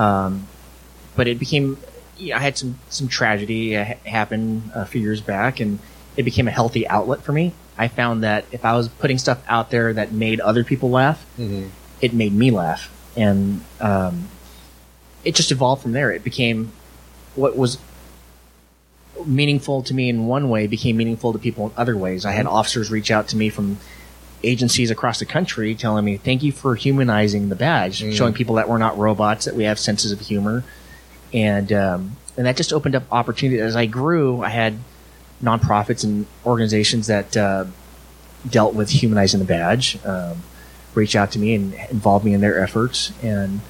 [0.00, 0.46] um,
[1.16, 1.76] but it became
[2.16, 5.78] yeah, i had some some tragedy ha- happen a few years back and
[6.16, 7.52] it became a healthy outlet for me.
[7.78, 11.20] I found that if i was putting stuff out there that made other people laugh
[12.00, 12.90] it made me laugh.
[13.16, 14.28] And um,
[15.24, 16.10] it just evolved from there.
[16.10, 16.72] It became
[17.34, 17.78] what was
[19.26, 22.24] meaningful to me in one way became meaningful to people in other ways.
[22.24, 23.78] I had officers reach out to me from
[24.42, 28.68] agencies across the country telling me, thank you for humanizing the badge, showing people that
[28.68, 30.64] we're not robots, that we have senses of humor.
[31.32, 33.60] And, um, and that just opened up opportunity.
[33.60, 34.78] As I grew, I had
[35.42, 37.66] nonprofits and organizations that, uh,
[38.48, 40.42] dealt with humanizing the badge, um,
[40.94, 43.12] reach out to me and involve me in their efforts.
[43.22, 43.60] And,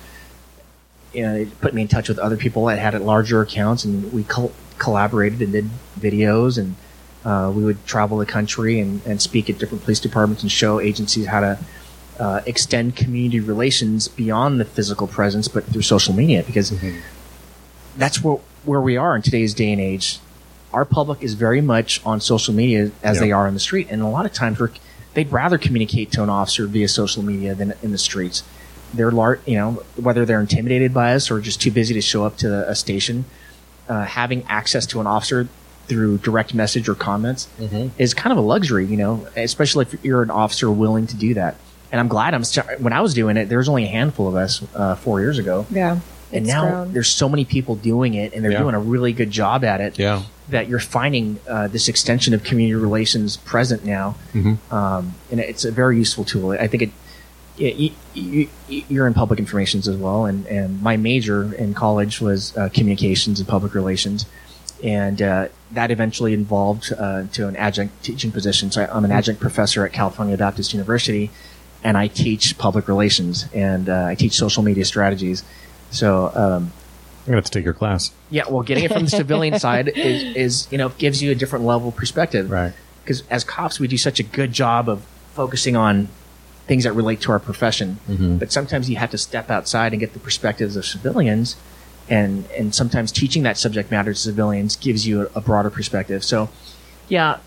[1.12, 4.12] you know, it put me in touch with other people that had larger accounts, and
[4.12, 5.68] we col- collaborated and did
[5.98, 6.76] videos, and
[7.24, 10.80] uh, we would travel the country and, and speak at different police departments and show
[10.80, 11.58] agencies how to
[12.18, 16.72] uh, extend community relations beyond the physical presence, but through social media, because
[17.96, 20.18] that's where where we are in today's day and age.
[20.72, 24.02] Our public is very much on social media as they are in the street, and
[24.02, 24.70] a lot of times we're,
[25.14, 28.44] they'd rather communicate to an officer via social media than in the streets.
[28.92, 32.24] They're lar- you know whether they're intimidated by us or just too busy to show
[32.24, 33.24] up to a station
[33.88, 35.48] uh, having access to an officer
[35.90, 37.48] through direct message or comments
[37.98, 41.34] is kind of a luxury you know especially if you're an officer willing to do
[41.34, 41.56] that
[41.92, 44.26] and i'm glad i'm st- when i was doing it there was only a handful
[44.28, 45.98] of us uh, four years ago Yeah.
[46.32, 46.92] and now grown.
[46.94, 48.60] there's so many people doing it and they're Yeah.
[48.64, 50.22] doing a really good job at it Yeah.
[50.50, 54.14] that you're finding uh, this extension of community relations present now,
[54.70, 56.52] um, and it's a very useful tool.
[56.52, 56.90] I think it.
[57.58, 62.56] You, you, you're in public informations as well, and, and my major in college was
[62.56, 64.24] uh, communications and public relations,
[64.82, 68.70] and uh, that eventually evolved uh, to an adjunct teaching position.
[68.70, 71.30] So I, I'm an adjunct professor at California Baptist University,
[71.84, 75.44] and I teach public relations and uh, I teach social media strategies.
[75.90, 76.72] So um,
[77.20, 78.12] I'm gonna have to take your class.
[78.30, 81.34] yeah, well, getting it from the civilian side is, is, you know, gives you a
[81.34, 82.50] different level of perspective.
[82.50, 82.72] Right.
[83.02, 85.02] Because as cops, we do such a good job of
[85.34, 86.08] focusing on
[86.66, 87.98] things that relate to our profession.
[88.38, 91.56] But sometimes you have to step outside and get the perspectives of civilians.
[92.10, 96.24] And, and sometimes teaching that subject matter to civilians gives you a, a broader perspective.
[96.24, 96.50] So,
[97.08, 97.38] yeah,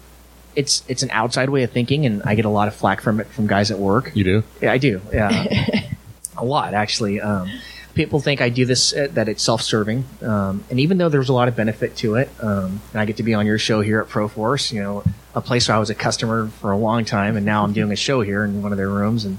[0.56, 3.20] it's, it's an outside way of thinking, and I get a lot of flack from
[3.20, 4.12] it from guys at work.
[4.16, 4.44] You do?
[4.62, 5.02] Yeah, I do.
[5.12, 5.90] Yeah,
[6.38, 7.20] a lot actually.
[7.20, 7.50] Um,
[7.94, 11.34] people think I do this uh, that it's self-serving, um, and even though there's a
[11.34, 14.02] lot of benefit to it, um, and I get to be on your show here
[14.02, 15.04] at ProForce, you know,
[15.36, 17.92] a place where I was a customer for a long time, and now I'm doing
[17.92, 19.38] a show here in one of their rooms, and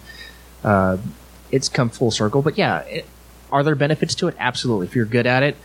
[0.62, 0.96] uh,
[1.50, 2.42] it's come full circle.
[2.42, 3.06] But yeah, it,
[3.54, 4.34] are there benefits to it?
[4.36, 4.88] Absolutely.
[4.88, 5.56] If you're good at it,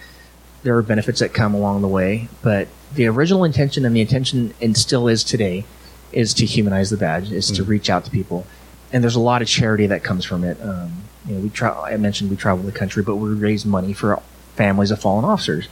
[0.61, 2.29] there are benefits that come along the way.
[2.43, 5.65] But the original intention and the intention and still is today
[6.11, 8.45] is to humanize the badge, is to reach out to people.
[8.93, 10.61] And there's a lot of charity that comes from it.
[10.61, 13.93] Um, you know, we tra- I mentioned we travel the country, but we raise money
[13.93, 14.21] for
[14.55, 15.67] families of fallen officers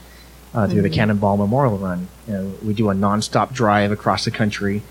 [0.54, 2.08] uh, through the Cannonball Memorial Run.
[2.26, 4.82] You know, we do a nonstop drive across the country.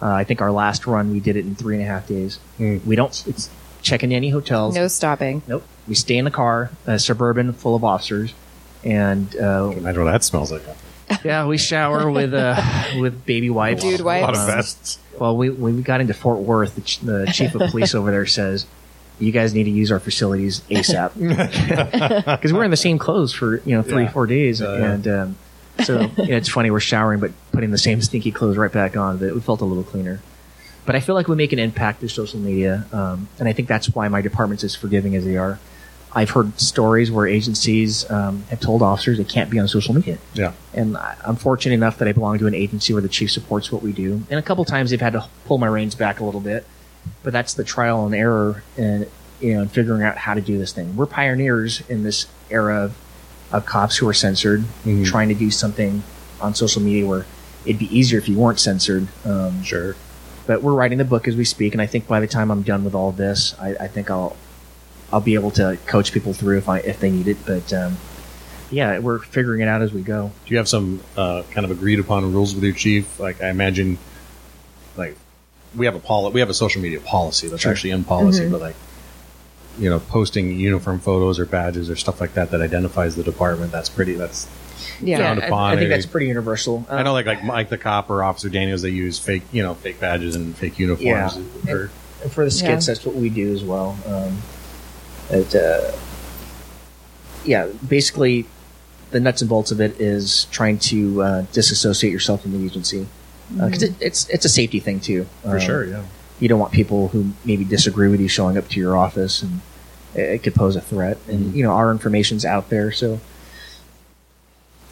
[0.00, 2.38] Uh, I think our last run we did it in three and a half days.
[2.58, 3.50] We don't it's
[3.82, 4.74] check in any hotels.
[4.74, 5.42] No stopping.
[5.46, 5.64] Nope.
[5.88, 8.32] We stay in the car, a suburban full of officers,
[8.84, 10.62] and uh, Imagine what that smells like.
[11.24, 12.62] yeah, we shower with uh,
[13.00, 13.82] with baby wipes.
[13.82, 14.40] Dude wipes, A lot wipes.
[14.40, 14.98] of vests.
[15.18, 18.10] Well, we, when we got into Fort Worth, the, ch- the chief of police over
[18.12, 18.66] there says,
[19.18, 21.12] "You guys need to use our facilities ASAP,"
[22.30, 24.10] because we're in the same clothes for you know three Yeah.
[24.12, 24.92] four days, Yeah, yeah.
[24.92, 25.36] and um,
[25.84, 28.96] so you know, it's funny we're showering but putting the same stinky clothes right back
[28.96, 29.18] on.
[29.18, 30.20] But we felt a little cleaner.
[30.90, 33.68] But I feel like we make an impact through social media, um, and I think
[33.68, 35.60] that's why my department's as forgiving as they are.
[36.12, 40.18] I've heard stories where agencies um, have told officers they can't be on social media.
[40.34, 40.52] Yeah.
[40.74, 43.70] And I- I'm fortunate enough that I belong to an agency where the chief supports
[43.70, 44.22] what we do.
[44.30, 46.66] And a couple times they've had to pull my reins back a little bit,
[47.22, 48.64] but that's the trial and error.
[48.76, 49.06] And
[49.40, 50.96] you know, and figuring out how to do this thing.
[50.96, 52.96] We're pioneers in this era of,
[53.52, 55.06] of cops who are censored, Mhm.
[55.06, 56.02] trying to do something
[56.40, 57.26] on social media where
[57.64, 59.06] it'd be easier if you weren't censored.
[59.24, 59.94] Um, Sure.
[60.50, 62.62] But we're writing the book as we speak, and I think by the time I'm
[62.62, 64.36] done with all this, I, I think I'll
[65.12, 67.36] I'll be able to coach people through if I if they need it.
[67.46, 67.96] But um,
[68.68, 70.32] yeah, we're figuring it out as we go.
[70.46, 73.20] Do you have some uh, kind of agreed upon rules with your chief?
[73.20, 73.96] Like I imagine,
[74.96, 75.16] like
[75.76, 77.70] we have a poli- we have a social media policy that's Sure.
[77.70, 78.74] actually in policy, but like
[79.78, 83.70] you know, posting uniform photos or badges or stuff like that that identifies the department.
[83.70, 84.14] That's pretty.
[84.14, 84.48] That's
[85.02, 85.18] Yeah.
[85.18, 85.88] Frowned I, upon I think it.
[85.90, 86.86] that's pretty universal.
[86.90, 89.74] I know, like like Mike the cop or Officer Daniels, they use fake you know
[89.74, 91.38] fake badges and fake uniforms.
[91.64, 91.72] Yeah.
[91.72, 91.90] Or,
[92.22, 92.94] And for the skits, Yeah.
[92.94, 93.96] that's what we do as well.
[94.06, 94.42] Um,
[95.30, 95.92] it, uh,
[97.44, 98.46] yeah, basically,
[99.10, 103.06] the nuts and bolts of it is trying to uh, disassociate yourself from the agency
[103.54, 105.26] because it, it's it's a safety thing too.
[105.42, 106.02] for Um, sure, yeah.
[106.38, 109.60] You don't want people who maybe disagree with you showing up to your office, and
[110.14, 111.18] it, it could pose a threat.
[111.28, 111.56] And Mhm.
[111.56, 113.20] you know, our information's out there, so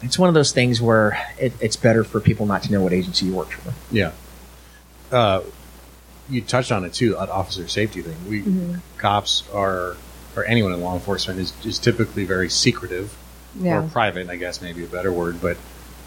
[0.01, 2.93] it's one of those things where it, it's better for people not to know what
[2.93, 3.73] agency you work for.
[3.91, 4.11] Yeah.
[5.11, 5.41] Uh,
[6.29, 8.15] you touched on it too, that officer safety thing.
[8.29, 8.43] We
[8.97, 9.97] cops are,
[10.35, 13.17] or anyone in law enforcement is, is typically very secretive
[13.59, 13.83] Yeah.
[13.83, 15.41] or private, I guess maybe a better word.
[15.41, 15.57] But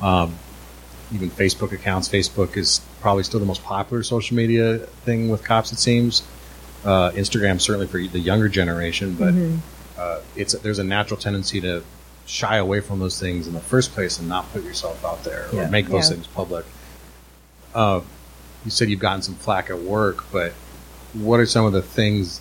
[0.00, 0.36] um,
[1.12, 5.72] even Facebook accounts, Facebook is probably still the most popular social media thing with cops.
[5.72, 6.22] It seems.
[6.84, 9.32] Uh, Instagram certainly for the younger generation, but
[10.00, 11.84] uh, it's there's a natural tendency to
[12.26, 15.46] shy away from those things in the first place and not put yourself out there
[15.52, 15.68] or Yeah.
[15.70, 16.16] make those Yeah.
[16.16, 16.64] things public.
[17.74, 18.00] Uh,
[18.64, 20.52] you said you've gotten some flack at work, but
[21.14, 22.40] what are some of the things,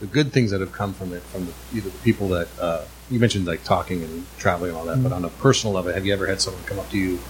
[0.00, 2.82] the good things that have come from it, from the, either the people that uh,
[3.10, 5.02] you mentioned, like talking and traveling and all that, Mm-hmm.
[5.04, 7.20] but on a personal level, have you ever had someone come up to you and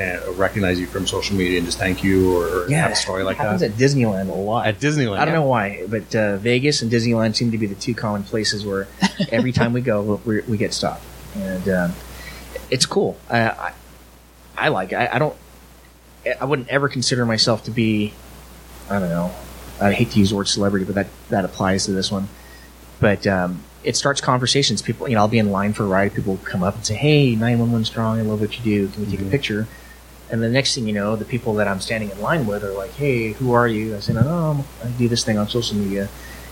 [0.00, 3.22] uh, recognize you from social media and just thank you, or, or have a story
[3.22, 3.44] like that.
[3.44, 4.66] happens that at Disneyland a lot.
[4.66, 5.18] at Disneyland?
[5.18, 8.22] I don't know why, but uh, Vegas and Disneyland seem to be the two common
[8.22, 8.88] places where
[9.30, 11.02] every time we go, we, we get stopped,
[11.34, 11.92] and um,
[12.70, 13.16] it's cool.
[13.28, 13.72] I, I,
[14.56, 14.92] I like.
[14.92, 14.96] It.
[14.96, 15.36] I, I don't.
[16.40, 18.12] I wouldn't ever consider myself to be.
[18.90, 19.34] I don't know.
[19.80, 22.28] I hate to use the word celebrity, but that that applies to this one.
[23.00, 24.82] But um, it starts conversations.
[24.82, 26.14] People, you know, I'll be in line for a ride.
[26.14, 28.18] People come up and say, "Hey, nine one one strong.
[28.18, 28.88] I love what you do.
[28.92, 29.68] Can we take a picture?"
[30.30, 32.72] And the next thing you know, the people that I'm standing in line with are
[32.72, 36.08] like, "Hey, who are you?" I said, "Oh, I do this thing on social media,"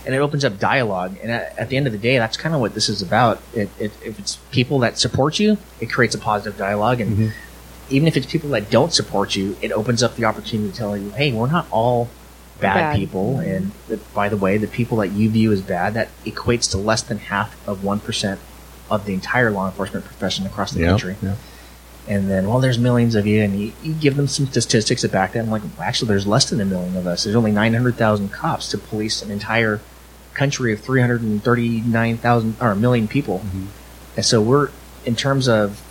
[0.07, 1.17] and it opens up dialogue.
[1.23, 3.41] And at, at the end of the day, that's kind of what this is about.
[3.55, 7.95] It, it, if it's people that support you, it creates a positive dialogue, and mm-hmm.
[7.95, 10.97] even if it's people that don't support you, it opens up the opportunity to tell
[10.97, 12.09] you, "Hey, we're not all
[12.61, 12.97] bad, Bad.
[12.97, 13.51] people." Mm-hmm.
[13.51, 16.79] And that, by the way, the people that you view as bad that equates to
[16.79, 18.41] less than half of one percent
[18.91, 21.35] of the entire law enforcement profession across the Yeah, country yeah.
[22.09, 25.09] And then well there's millions of you and you, you give them some statistics to
[25.09, 27.25] back that i'm like well, actually there's less than a million of us.
[27.25, 29.81] There's only 900000 cops to police an entire
[30.35, 33.43] country of 339000 or a million people.
[34.17, 34.71] And so we're
[35.05, 35.83] in terms of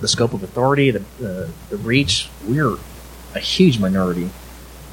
[0.00, 2.76] the scope of authority the, the, the reach we're
[3.34, 4.30] a huge minority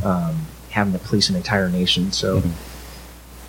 [0.04, 2.12] um, having to police an entire nation.
[2.12, 2.42] So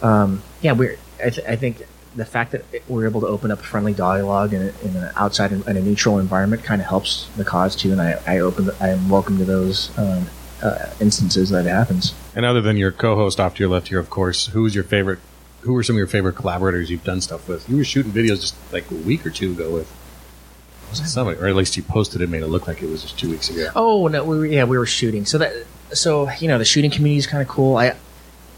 [0.02, 3.60] um, yeah we're I, th- I think the fact that we're able to open up
[3.60, 7.28] a friendly dialogue in, a, in an outside and a neutral environment kind of helps
[7.36, 10.26] the cause too, and I, I open I am welcome to those um,
[10.62, 12.14] uh, instances that it happens.
[12.34, 15.18] And other than your co-host off to your left here, of course, who's your favorite?
[15.62, 17.68] Who are some of your favorite collaborators you've done stuff with?
[17.68, 19.90] You were shooting videos just like a week or two ago with
[20.92, 23.30] somebody, or at least you posted it, made it look like it was just two
[23.30, 23.70] weeks ago.
[23.74, 25.24] Oh no, we were, yeah we were shooting.
[25.24, 25.52] So that
[25.92, 27.76] so you know the shooting community is kind of cool.
[27.76, 27.94] I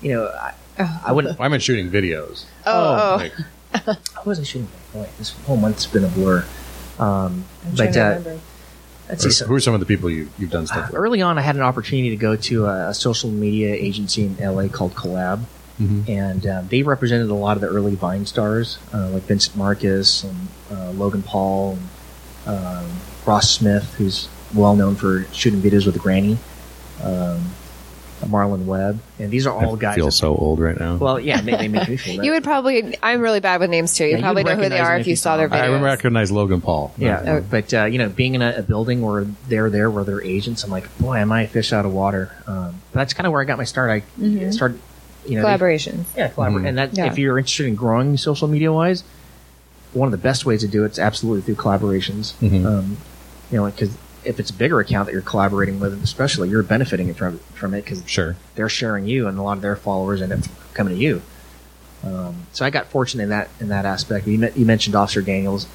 [0.00, 2.44] you know I, I wouldn't I meant shooting videos.
[2.66, 3.32] Oh, Like,
[3.86, 4.68] I wasn't shooting.
[4.92, 6.44] Boy, this whole month's been a blur.
[6.98, 8.40] Um, I'm but to uh, remember.
[9.08, 9.34] let's who see.
[9.34, 10.96] So, who are some of the people you, you've done stuff with?
[11.00, 14.36] early on, I had an opportunity to go to a, a social media agency in
[14.36, 15.40] LA called Collab,
[15.80, 16.08] Mhm.
[16.08, 20.22] and um, they represented a lot of the early Vine stars, uh, like Vincent Marcus
[20.22, 21.76] and uh, Logan Paul
[22.46, 22.86] and um,
[23.26, 26.38] Ross Smith, who's well known for shooting videos with Granny,
[27.02, 27.40] um,
[28.28, 29.94] Marlon Webb, and these are all I guys.
[29.96, 30.96] feel that- so old right now.
[30.96, 32.24] well, yeah, they, they make me feel that.
[32.24, 32.96] You would probably.
[33.02, 34.04] I'm really bad with names too.
[34.06, 35.58] You Yeah, probably know who they are if if you you saw saw their them.
[35.58, 35.78] videos.
[35.78, 36.92] I recognize Logan Paul.
[36.98, 37.40] Yeah, Oh.
[37.50, 40.64] but uh, you know, being in a, a building where they're there, where they're agents,
[40.64, 42.30] I'm like, boy, am I a fish out of water.
[42.46, 43.90] Um, but that's kind of where I got my start.
[43.90, 44.78] I started,
[45.26, 46.04] you know, they- Collaborations.
[46.16, 46.68] yeah, collaborate, Mhm.
[46.68, 47.06] and that Yeah.
[47.06, 49.04] if you're interested in growing social media wise,
[49.92, 52.34] one of the best ways to do it is absolutely through collaborations.
[52.42, 52.64] Mhm.
[52.66, 52.96] Um,
[53.50, 57.12] you know, because if it's a bigger account that you're collaborating with, especially, you're benefiting
[57.14, 58.36] from from it because Sure.
[58.54, 60.40] they're sharing you, and a lot of their followers end up
[60.72, 61.22] coming to you.
[62.04, 64.26] Um, so I got fortunate in that in that aspect.
[64.26, 65.66] You, met, you mentioned Officer Daniels.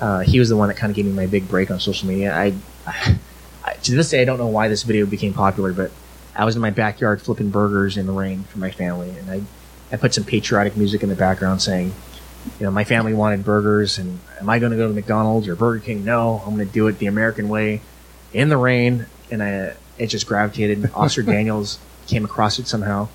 [0.00, 2.08] Uh, he was the one that kind of gave me my big break on social
[2.08, 2.34] media.
[2.36, 2.52] I,
[2.86, 5.90] I, to this day, I don't know why this video became popular, but
[6.34, 9.42] I was in my backyard flipping burgers in the rain for my family, and I
[9.92, 11.94] I put some patriotic music in the background saying,
[12.58, 15.56] you know, my family wanted burgers, and am I going to go to McDonald's or
[15.56, 16.04] Burger King?
[16.04, 17.80] No, I'm going to do it the American way,
[18.32, 19.06] in the rain.
[19.30, 20.90] And I, it just gravitated.
[20.94, 23.08] Officer Daniels came across it somehow,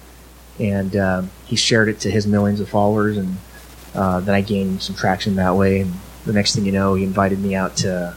[0.60, 3.38] and um, he shared it to his millions of followers, and
[3.94, 5.82] uh, then I gained some traction that way.
[5.82, 5.94] And
[6.26, 8.16] the next thing you know, he invited me out to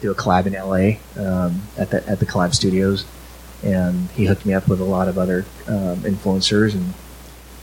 [0.00, 3.06] do a collab in LA um, at the at the Collab Studios,
[3.62, 6.92] and he hooked me up with a lot of other um, influencers, and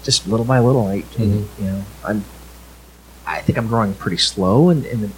[0.04, 2.26] just little by little, I you know I'm
[3.26, 5.10] I think I'm growing pretty slow in, in the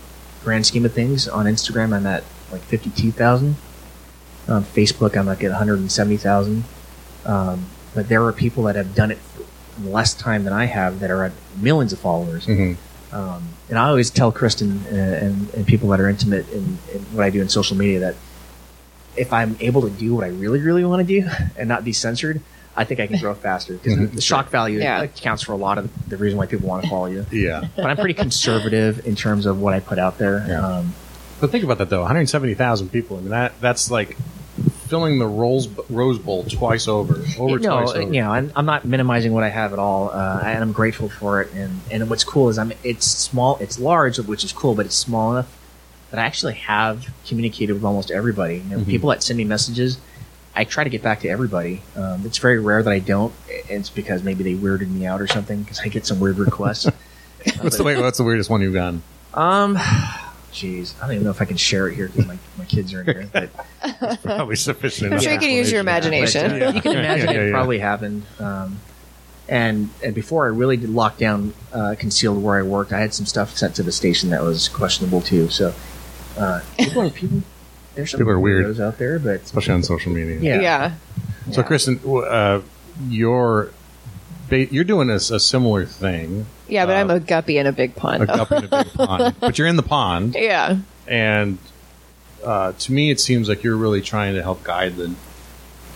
[0.43, 1.27] grand scheme of things.
[1.27, 3.55] On Instagram, I'm at like fifty two thousand.
[4.47, 6.63] On Facebook, I'm like at one hundred and seventy thousand.
[7.25, 9.17] Um, but there are people that have done it
[9.83, 12.47] less time than I have that are at millions of followers.
[13.11, 17.01] Um, and I always tell Kristen and, and, and people that are intimate in, in
[17.13, 18.15] what I do in social media that
[19.15, 21.27] if I'm able to do what I really, really want to do
[21.57, 22.41] and not be censored,
[22.78, 25.03] I think I can grow faster because the shock value Yeah.
[25.03, 27.26] accounts for a lot of the reason why people want to follow you.
[27.32, 27.63] Yeah.
[27.76, 30.45] But I'm pretty conservative in terms of what I put out there.
[30.47, 30.65] Yeah.
[30.67, 30.93] Um,
[31.39, 33.17] But think about that though, 170,000 people.
[33.17, 34.17] I mean that that's like
[34.88, 38.01] filling the Rose Rose Bowl twice over, over no, twice over.
[38.01, 41.09] you know, I'm, I'm not minimizing what I have at all, uh, and I'm grateful
[41.09, 41.51] for it.
[41.53, 44.95] And and what's cool is I'm it's small, it's large, which is cool, but it's
[44.95, 45.47] small enough
[46.11, 48.57] that I actually have communicated with almost everybody.
[48.57, 48.89] You know, Mm-hmm.
[48.91, 49.97] People that send me messages,
[50.55, 51.81] I try to get back to everybody.
[51.95, 53.33] Um, it's very rare that I don't.
[53.47, 56.85] It's because maybe they weirded me out or something because I get some weird requests.
[57.61, 59.03] What's the wait, what's the weirdest one you've gotten?
[59.35, 59.75] um,
[60.51, 62.91] jeez, I don't even know if I can share it here because my, my kids
[62.93, 63.29] are in here.
[63.31, 65.13] But Probably sufficient.
[65.13, 66.51] I'm sure you can use your imagination.
[66.51, 68.23] But, uh, you can imagine Yeah, yeah, it probably happened.
[68.39, 68.79] Um,
[69.47, 73.13] and and before I really did lock down uh, concealed where I worked, I had
[73.13, 75.49] some stuff sent to the station that was questionable too.
[75.49, 75.73] So
[76.37, 77.43] uh, people are people.
[77.95, 78.79] There's some People are weird.
[78.79, 80.39] out there, but especially on social media.
[80.39, 80.91] yeah, Yeah.
[81.51, 81.67] So, Yeah.
[81.67, 82.61] Kristen, uh,
[83.09, 83.69] you're
[84.51, 88.23] you're doing a, a similar thing, Yeah, but I'm a guppy in a big pond.
[88.23, 88.39] a pond.
[88.41, 90.77] up in a big pond, but you're in the pond, yeah.
[91.07, 91.57] and
[92.43, 95.13] uh, to me, it seems like you're really trying to help guide the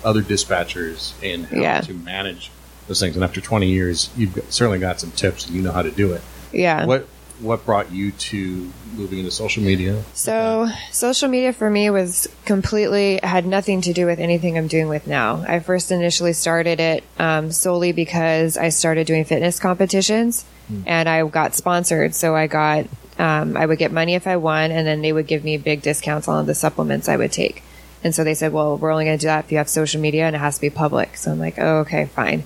[0.04, 1.82] other dispatchers in how Yeah.
[1.82, 2.50] to manage
[2.88, 3.16] those things.
[3.16, 6.14] And after 20 years, you've certainly got some tips, and you know how to do
[6.14, 6.22] it.
[6.52, 6.86] Yeah.
[6.86, 7.08] What
[7.42, 10.04] what brought you to moving into social media?
[10.14, 14.88] So, social media for me was completely had nothing to do with anything I'm doing
[14.88, 15.44] with now.
[15.48, 20.46] I first initially started it um, solely because I started doing fitness competitions,
[20.86, 22.14] and I got sponsored.
[22.14, 22.86] So I got
[23.18, 25.82] um, I would get money if I won, and then they would give me big
[25.82, 27.64] discounts on the supplements I would take.
[28.04, 30.00] And so they said, "Well, we're only going to do that if you have social
[30.00, 32.44] media, and it has to be public." So I'm like, "Oh, okay, fine."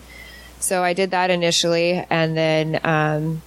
[0.60, 2.80] So I did that initially, and then.
[2.84, 3.42] Um,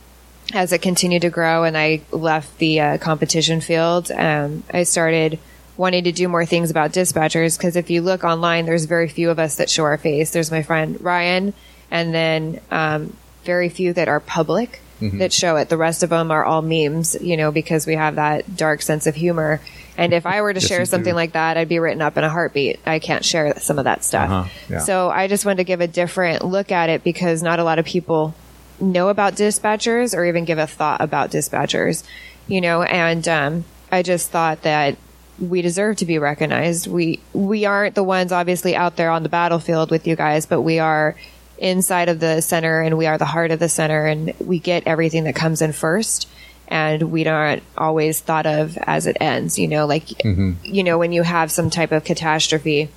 [0.54, 5.38] as it continued to grow and I left the uh, competition field, um, I started
[5.76, 9.30] wanting to do more things about dispatchers because if you look online, there's very few
[9.30, 10.30] of us that show our face.
[10.30, 11.52] There's my friend Ryan,
[11.90, 15.68] and then um, very few that are public that show it.
[15.68, 19.06] The rest of them are all memes, you know, because we have that dark sense
[19.06, 19.60] of humor.
[19.98, 21.16] And if I were to share something do.
[21.16, 22.80] like that, I'd be written up in a heartbeat.
[22.86, 24.30] I can't share some of that stuff.
[24.30, 24.78] Uh-huh, yeah.
[24.78, 27.78] So I just wanted to give a different look at it because not a lot
[27.78, 28.34] of people
[28.80, 32.04] know about dispatchers or even give a thought about dispatchers,
[32.46, 34.96] you know, and um, I just thought that
[35.38, 36.86] we deserve to be recognized.
[36.86, 40.62] We we aren't the ones obviously out there on the battlefield with you guys, but
[40.62, 41.14] we are
[41.58, 44.86] inside of the center and we are the heart of the center and we get
[44.86, 46.28] everything that comes in first
[46.68, 50.24] and we aren't always thought of as it ends, you know, like
[50.64, 52.88] you know when you have some type of catastrophe,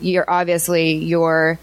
[0.00, 1.58] you're obviously your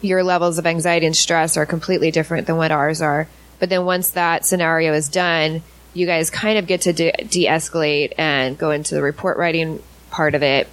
[0.00, 3.28] your levels of anxiety and stress are completely different than what ours are.
[3.58, 5.62] But then once that scenario is done,
[5.94, 10.34] you guys kind of get to de- de-escalate and go into the report writing part
[10.34, 10.68] of it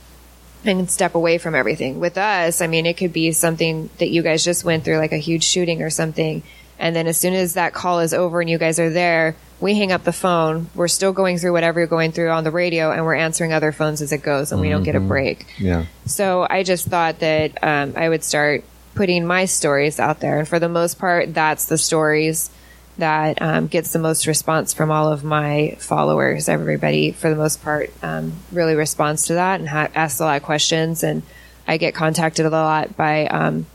[0.66, 2.00] and step away from everything.
[2.00, 5.12] With us, I mean, it could be something that you guys just went through, like
[5.12, 6.44] a huge shooting or something.
[6.80, 9.76] And then as soon as that call is over and you guys are there, we
[9.76, 10.70] hang up the phone.
[10.76, 13.72] We're still going through whatever you're going through on the radio and we're answering other
[13.72, 15.46] phones as it goes and we don't get a break.
[15.58, 15.86] Yeah.
[16.06, 18.66] So I just thought that um, I would start
[18.96, 22.50] putting my stories out there, and for the most part, that's the stories
[22.98, 26.48] that um, gets the most response from all of my followers.
[26.48, 30.38] Everybody, for the most part, um, really responds to that and ha- asks a lot
[30.38, 31.24] of questions, and
[31.68, 33.66] I get contacted a lot by um,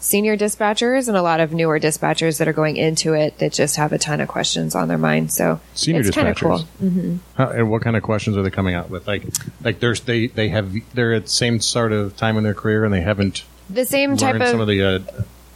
[0.00, 3.76] senior dispatchers and a lot of newer dispatchers that are going into it that just
[3.76, 5.32] have a ton of questions on their mind.
[5.32, 6.66] So Senior it's kind of dispatchers.
[6.78, 7.18] cool.
[7.36, 9.06] How, and what kind of questions are they coming out with?
[9.06, 9.24] Like,
[9.62, 12.84] like there's they they have they're at the same sort of time in their career
[12.84, 14.98] and they haven't The same type of some of the uh,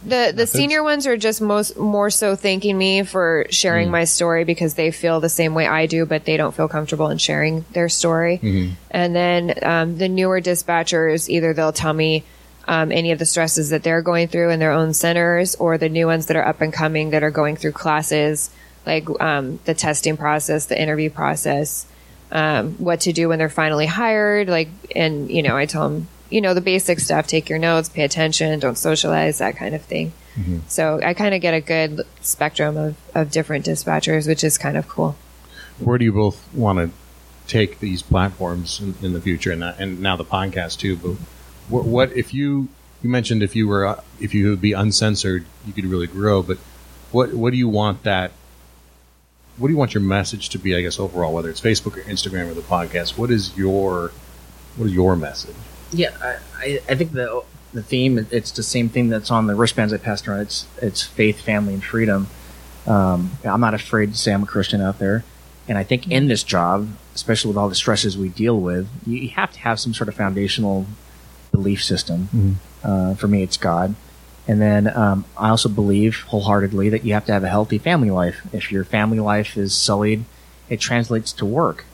[0.05, 4.43] The the senior ones are just most more so thanking me for sharing my story
[4.43, 7.63] because they feel the same way I do, but they don't feel comfortable in sharing
[7.71, 8.39] their story.
[8.91, 12.23] And then um, the newer dispatchers, either they'll tell me,
[12.67, 15.89] um, any of the stresses that they're going through in their own centers or the
[15.89, 18.49] new ones that are up and coming that are going through classes,
[18.85, 21.85] like um, the testing process, the interview process,
[22.31, 24.47] um, what to do when they're finally hired.
[24.49, 27.89] Like, and, you know, I tell them, you know, the basic stuff take your notes,
[27.89, 30.11] pay attention, don't socialize, that kind of thing.
[30.67, 34.75] So I kind of get a good spectrum of, of different dispatchers, which is kind
[34.75, 35.15] of cool.
[35.77, 36.89] Where do you both want to
[37.47, 40.95] take these platforms in, in the future, and that, and now the podcast too?
[40.95, 41.17] But
[41.69, 42.67] what, what if you
[43.03, 46.41] you mentioned if you were uh, if you would be uncensored, you could really grow.
[46.41, 46.57] But
[47.11, 48.31] what what do you want that?
[49.57, 50.75] What do you want your message to be?
[50.75, 54.11] I guess overall, whether it's Facebook or Instagram or the podcast, what is your
[54.77, 55.55] what is your message?
[55.93, 56.11] Yeah,
[56.57, 59.97] I, I, think the the theme it's the same thing that's on the wristbands I
[59.97, 60.41] passed around.
[60.41, 62.27] It's it's faith, family, and freedom.
[62.87, 65.23] Um, I'm not afraid to say I'm a Christian out there,
[65.67, 69.17] and I think in this job, especially with all the stresses we deal with, you,
[69.17, 70.85] you have to have some sort of foundational
[71.51, 72.27] belief system.
[72.83, 73.95] Uh, for me, it's God.
[74.47, 78.11] And then um, I also believe wholeheartedly that you have to have a healthy family
[78.11, 78.45] life.
[78.51, 80.25] If your family life is sullied,
[80.69, 81.85] it translates to work.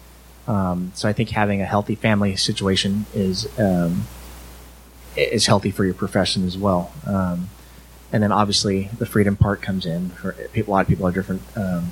[0.49, 4.07] Um, so I think having a healthy family situation is um,
[5.15, 6.91] is healthy for your profession as well.
[7.05, 7.49] Um,
[8.11, 10.09] and then obviously the freedom part comes in.
[10.09, 11.91] For people, a lot of people have different um,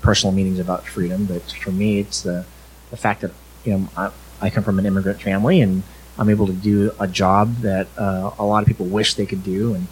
[0.00, 2.46] personal meanings about freedom, but for me, it's the
[2.90, 3.32] the fact that
[3.64, 5.82] you know I, I come from an immigrant family and
[6.18, 9.44] I'm able to do a job that uh, a lot of people wish they could
[9.44, 9.86] do, and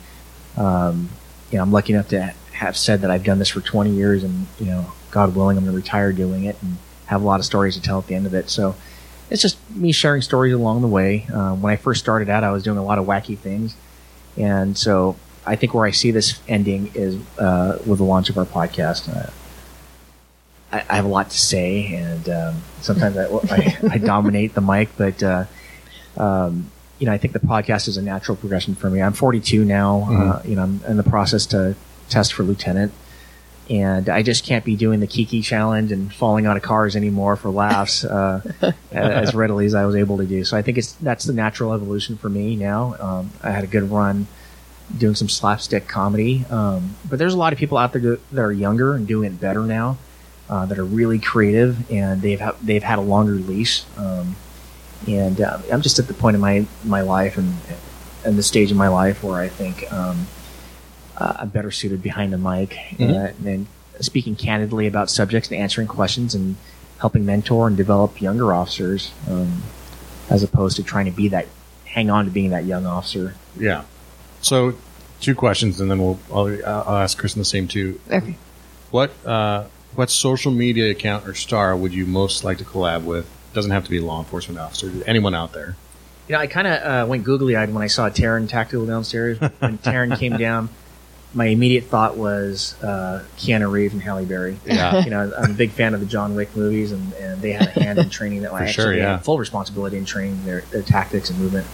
[0.56, 1.11] um,
[1.50, 4.24] you know I'm lucky enough to have said that I've done this for 20 years,
[4.24, 6.78] and you know God willing, I'm going to retire doing it and
[7.09, 8.48] have a lot of stories to tell at the end of it.
[8.48, 8.74] So
[9.30, 11.26] it's just me sharing stories along the way.
[11.32, 13.74] Uh, when I first started out, I was doing a lot of wacky things,
[14.36, 18.38] and so I think where I see this ending is uh, with the launch of
[18.38, 19.09] our podcast.
[19.14, 19.30] Uh,
[20.70, 24.61] I, I have a lot to say, and um, sometimes I, I, I dominate the
[24.61, 25.44] mic, but uh,
[26.16, 29.00] um, you know, I think the podcast is a natural progression for me.
[29.00, 30.09] I'm 42 now.
[30.11, 31.76] Uh, you know, I'm in the process to
[32.09, 32.92] test for lieutenant,
[33.71, 37.37] and I just can't be doing the Kiki challenge and falling out of cars anymore
[37.37, 38.41] for laughs uh,
[38.93, 40.45] as readily as I was able to do.
[40.45, 42.97] So I think it's that's the natural evolution for me now.
[42.99, 44.27] Um, I had a good run
[44.97, 48.53] doing some slapstick comedy, um, but there's a lot of people out there that are
[48.53, 49.99] younger and doing it better now.
[50.49, 53.85] Uh, that are really creative and they've ha- they've had a longer leash.
[53.99, 54.35] Um,
[55.07, 57.53] and uh, I'm just at the point in my my life and
[58.25, 60.27] and the stage in my life where I think um,
[61.21, 63.66] I'm better suited behind the mic uh, and
[64.01, 66.57] speaking candidly about subjects and answering questions and
[67.01, 69.62] helping mentor and develop younger officers, um,
[70.31, 71.47] as opposed to trying to be that
[71.85, 73.35] hang on to being that young officer.
[73.59, 73.85] Yeah.
[74.41, 74.75] So,
[75.21, 78.01] two questions, and then we'll I'll, I'll ask Kristen the same too.
[78.11, 78.37] Okay.
[78.91, 79.64] What uh,
[79.95, 83.29] what social media account or star would you most like to collab with?
[83.53, 84.93] Doesn't have to be a law enforcement officer.
[85.07, 85.77] Anyone out there?
[86.29, 89.41] You know, I kind of uh, went googly eyed when I saw Taran Tactical downstairs.
[89.41, 90.69] When Taran came down,
[91.35, 94.59] my immediate thought was uh, Keanu Reeves and Halle Berry.
[94.64, 94.99] Yeah.
[95.05, 97.68] you know, I'm a big fan of the John Wick movies, and, and they had
[97.76, 99.12] a hand in training that I actually sure, yeah.
[99.12, 101.66] had full responsibility in training their, their tactics and movement.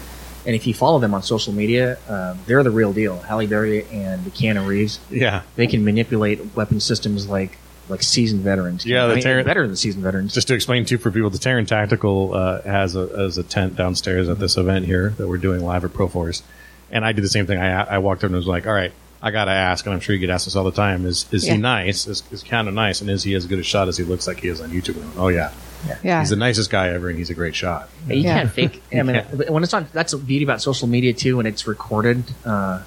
[0.47, 3.19] And if you follow them on social media, um, they're the real deal.
[3.21, 5.43] Halle Berry and Keanu Reeves, Yeah.
[5.57, 8.87] they can manipulate weapon systems like like seasoned veterans.
[8.87, 10.33] Yeah, the I mean, Taran- better than seasoned veterans.
[10.33, 13.77] Just to explain too for people, the Taran Tactical uh, has a has a tent
[13.77, 16.43] downstairs at this event here that we're doing live at ProForce,
[16.91, 17.59] and I did the same thing.
[17.59, 18.93] I I walked up and was like, "All right,
[19.27, 21.47] I gotta ask," and I'm sure you get asked this all the time: Is is
[21.47, 21.55] Yeah.
[21.55, 22.07] he nice?
[22.07, 24.27] Is is kind of nice, and is he as good a shot as he looks
[24.29, 24.97] like he is on YouTube?
[24.97, 25.51] And I went, oh yeah,
[26.03, 26.21] Yeah.
[26.21, 27.89] he's the nicest guy ever, and he's a great shot.
[28.09, 28.35] You Yeah.
[28.39, 28.83] can't fake.
[28.93, 29.17] I mean,
[29.49, 31.39] when it's on, that's the beauty about social media too.
[31.39, 32.81] When it's recorded, uh,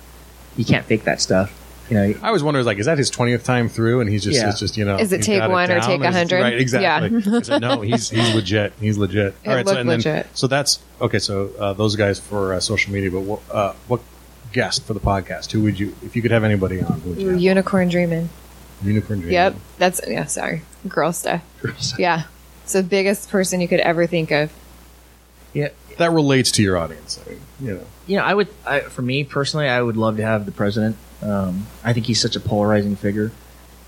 [0.55, 1.51] you can't fake that stuff.
[1.89, 4.37] You know, I always wonder, like, is that his twentieth time through, and he's just,
[4.37, 4.49] Yeah.
[4.49, 6.41] it's just, you know, Is it take got one or take a 100?
[6.41, 7.21] Right, exactly.
[7.21, 7.37] Yeah.
[7.37, 8.73] I said, no, he's he's legit.
[8.81, 9.35] He's legit.
[9.45, 10.27] It looked so, and then, legit.
[10.33, 11.19] so that's okay.
[11.19, 14.01] So uh, those guys for uh, social media, but what, uh, what
[14.53, 15.51] guest for the podcast?
[15.51, 16.99] Who would you, if you could have anybody on?
[17.01, 17.27] Who would you?
[17.27, 17.41] Ooh, have?
[17.41, 18.29] Unicorn Dreamin'.
[18.83, 19.33] Unicorn Dream.
[19.33, 19.55] Yep.
[19.77, 20.61] That's, yeah, sorry.
[20.87, 21.43] Girl stuff.
[21.97, 22.23] Yeah.
[22.63, 24.51] It's the biggest person you could ever think of.
[25.53, 27.19] yeah, That relates to your audience.
[27.25, 27.85] I mean, you know.
[28.05, 30.97] you know, I would, I, for me personally, I would love to have the president.
[31.21, 33.31] Um, I think he's such a polarizing figure,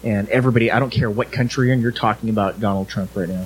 [0.04, 0.72] and everybody.
[0.72, 1.82] I don't care what country you're in.
[1.82, 3.46] You're talking about Donald Trump right now,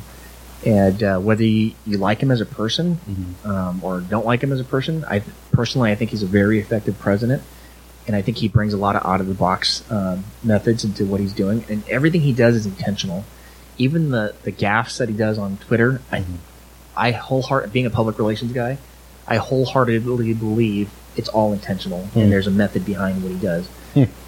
[0.66, 3.00] and uh, whether you, you like him as a person
[3.46, 5.04] um, or don't like him as a person.
[5.06, 5.22] I
[5.52, 7.44] personally, I think he's a very effective president,
[8.08, 11.06] and I think he brings a lot of out of the box um, methods into
[11.06, 13.26] what he's doing, and everything he does is intentional.
[13.78, 16.24] Even the the gaffes that he does on Twitter, I
[16.96, 18.78] I wholeheart being a public relations guy,
[19.28, 23.68] I wholeheartedly believe it's all intentional and there's a method behind what he does.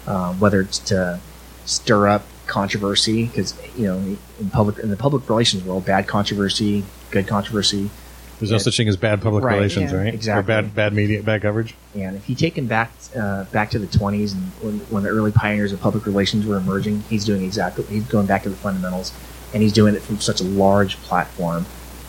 [0.06, 1.18] Um, whether it's to
[1.64, 3.98] stir up controversy, because you know
[4.40, 7.90] in public in the public relations world, bad controversy, good controversy,
[8.38, 9.98] There's no such thing as bad public Right, relations, yeah.
[9.98, 10.14] right?
[10.14, 10.40] Exactly.
[10.40, 11.74] Or bad bad media, bad coverage.
[11.94, 15.08] And if you take him back uh, back to the 20s and when, when the
[15.08, 18.56] early pioneers of public relations were emerging, he's doing exactly he's going back to the
[18.56, 19.12] fundamentals,
[19.52, 21.66] and he's doing it from such a large platform.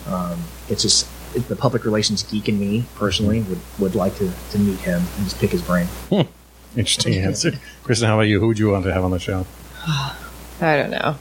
[0.08, 4.32] Um, it's just it, the public relations geek in me personally would, would like to,
[4.52, 5.88] to meet him and just pick his brain.
[6.76, 7.52] Interesting answer,
[7.84, 8.08] Kristen.
[8.08, 8.40] How about you?
[8.40, 9.46] Who would you want to have on the show?
[10.62, 11.16] I don't know.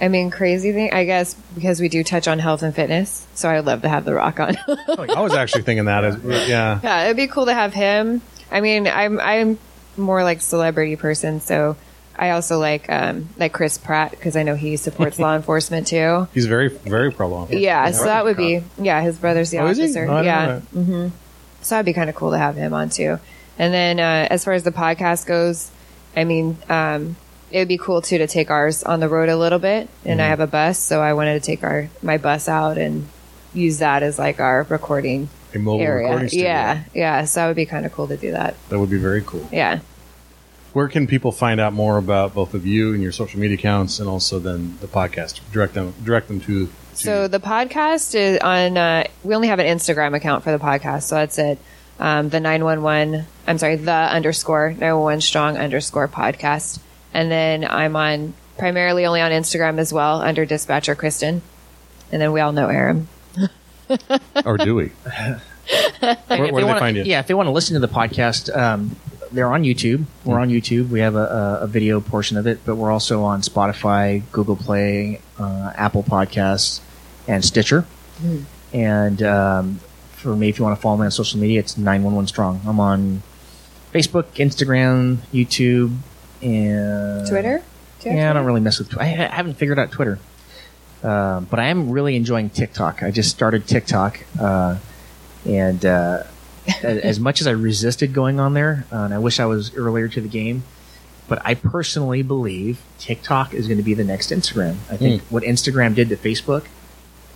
[0.00, 3.26] I mean, crazy thing, I guess, because we do touch on health and fitness.
[3.34, 4.56] So I would love to have The Rock on.
[4.68, 6.18] I was actually thinking that as
[6.48, 6.80] yeah.
[6.82, 8.20] yeah, it'd be cool to have him.
[8.50, 9.58] I mean, I'm I'm
[9.96, 11.76] more like celebrity person, so
[12.14, 16.28] I also like um, like Chris Pratt because I know he supports law enforcement too.
[16.34, 17.48] He's very very pro law.
[17.48, 19.00] Yeah, so that would be yeah.
[19.00, 20.06] His brother's the Oh, officer.
[20.06, 21.12] Oh, yeah, that.
[21.62, 23.18] so that'd be kind of cool to have him on too.
[23.58, 25.70] And then uh, as far as the podcast goes,
[26.14, 27.16] I mean, um,
[27.50, 29.88] it would be cool too to take ours on the road a little bit.
[30.04, 33.06] And I have a bus, so I wanted to take our my bus out and
[33.54, 36.06] use that as like our recording A mobile area.
[36.08, 36.46] recording studio.
[36.46, 37.24] Yeah, yeah.
[37.24, 38.54] So that would be kind of cool to do that.
[38.68, 39.48] That would be very cool.
[39.52, 39.80] Yeah.
[40.72, 43.98] Where can people find out more about both of you and your social media accounts,
[43.98, 45.40] and also then the podcast?
[45.50, 46.66] Direct them direct them to.
[46.66, 48.76] to So the podcast is on.
[48.76, 51.58] Uh, we only have an Instagram account for the podcast, so that's it.
[51.98, 53.24] Um, the nine one one.
[53.46, 56.78] I'm sorry, the underscore nine one one strong underscore podcast,
[57.16, 61.40] and then I'm on primarily only on Instagram as well under dispatcher Kristen,
[62.12, 63.08] and then we all know Aram.
[64.44, 64.84] or do we?
[65.08, 65.38] where
[66.00, 67.04] If where do they wanna- find you?
[67.04, 68.96] Yeah, if they want to listen to the podcast, um,
[69.32, 70.04] they're on YouTube.
[70.24, 70.88] We're on YouTube.
[70.90, 74.56] We have a, a, a video portion of it, but we're also on Spotify, Google
[74.56, 76.80] Play, uh, Apple Podcasts,
[77.26, 77.86] and Stitcher.
[78.72, 79.80] And um,
[80.12, 82.60] for me, if you want to follow me on social media, it's 911 Strong.
[82.66, 83.22] I'm on
[83.92, 85.96] Facebook, Instagram, YouTube,
[86.46, 87.62] and Twitter.
[88.00, 88.90] Do you have Yeah, I don't really mess with.
[88.90, 90.18] Tw- I haven't figured out Twitter,
[91.02, 93.02] um, but I am really enjoying TikTok.
[93.02, 94.78] I just started TikTok, uh,
[95.44, 96.24] and uh,
[96.82, 100.08] as much as I resisted going on there, uh, and I wish I was earlier
[100.08, 100.62] to the game,
[101.28, 104.76] but I personally believe TikTok is going to be the next Instagram.
[104.90, 106.66] I think what Instagram did to Facebook,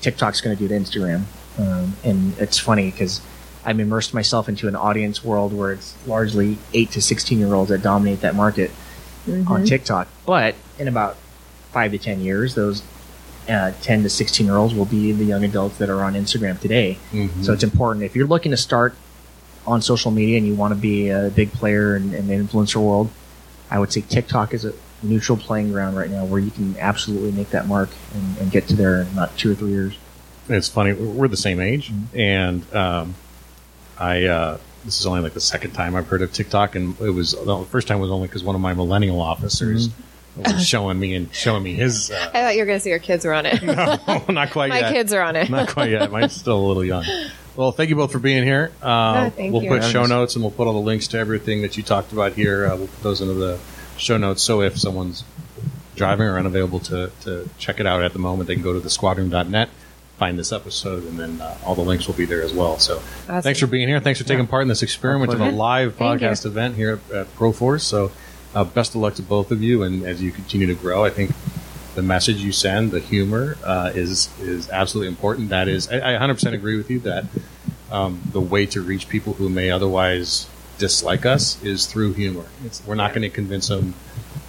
[0.01, 1.24] TikTok's going to do to Instagram,
[1.59, 3.20] um, and it's funny because.
[3.62, 7.69] I'm immersed myself into an audience world where it's largely eight to sixteen year olds
[7.69, 8.70] that dominate that market
[9.47, 10.09] on TikTok.
[10.26, 11.16] But in about
[11.72, 12.82] five to ten years, those
[13.48, 16.59] uh, ten to sixteen year olds will be the young adults that are on Instagram
[16.60, 16.98] today.
[17.42, 18.94] So it's important if you're looking to start
[19.66, 22.76] on social media and you want to be a big player in, in the influencer
[22.76, 23.10] world.
[23.70, 24.72] I would say TikTok is a
[25.02, 28.66] neutral playing ground right now where you can absolutely make that mark and, and get
[28.68, 29.97] to there in not two or three years.
[30.48, 30.92] It's funny.
[30.92, 33.14] We're the same age, and um,
[33.98, 34.24] I.
[34.24, 37.32] Uh, this is only like the second time I've heard of TikTok, and it was
[37.32, 39.89] the first time was only because one of my millennial officers
[40.36, 42.11] was showing me and showing me his.
[42.11, 43.62] Uh, I thought you were going to say your kids were on it.
[43.62, 44.74] no, not quite yet.
[44.74, 44.93] My yet.
[44.93, 45.51] kids are on it.
[45.51, 46.11] Not quite yet.
[46.11, 47.05] Mine's still a little young.
[47.57, 48.70] Well, thank you both for being here.
[48.81, 49.69] Uh, Oh, thank we'll you.
[49.70, 52.32] put show notes and we'll put all the links to everything that you talked about
[52.35, 52.66] here.
[52.66, 53.59] Uh, we'll put those into the
[53.98, 54.40] show notes.
[54.43, 55.24] So if someone's
[55.97, 58.81] driving or unavailable to, to check it out at the moment, they can go to
[58.81, 59.69] the squadroom.net,
[60.20, 62.78] find this episode, and then uh, all the links will be there as well.
[62.78, 63.40] So Awesome.
[63.40, 63.98] thanks for being here.
[64.01, 66.28] Thanks for taking part in this experiment of a live Thank you.
[66.28, 67.80] podcast event here at, at ProForce.
[67.80, 68.12] So
[68.55, 69.82] uh, best of luck to both of you.
[69.82, 71.30] And as you continue to grow, I think
[71.94, 75.48] the message you send, the humor, uh, is is absolutely important.
[75.48, 77.24] That is, I, I 100% agree with you that
[77.90, 82.44] um, the way to reach people who may otherwise dislike us is through humor.
[82.66, 83.94] It's, we're not going to convince them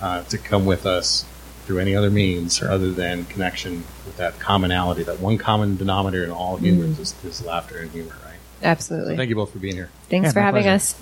[0.02, 1.26] uh, to come with us
[1.72, 6.26] through any other means or other than connection with that commonality, that one common denominator
[6.26, 7.00] in all humors mm.
[7.00, 8.36] is, is laughter and humor, right?
[8.62, 9.14] Absolutely.
[9.14, 9.90] So thank you both for being here.
[10.10, 10.76] Thanks Yeah, for having pleasure.
[10.76, 10.96] us.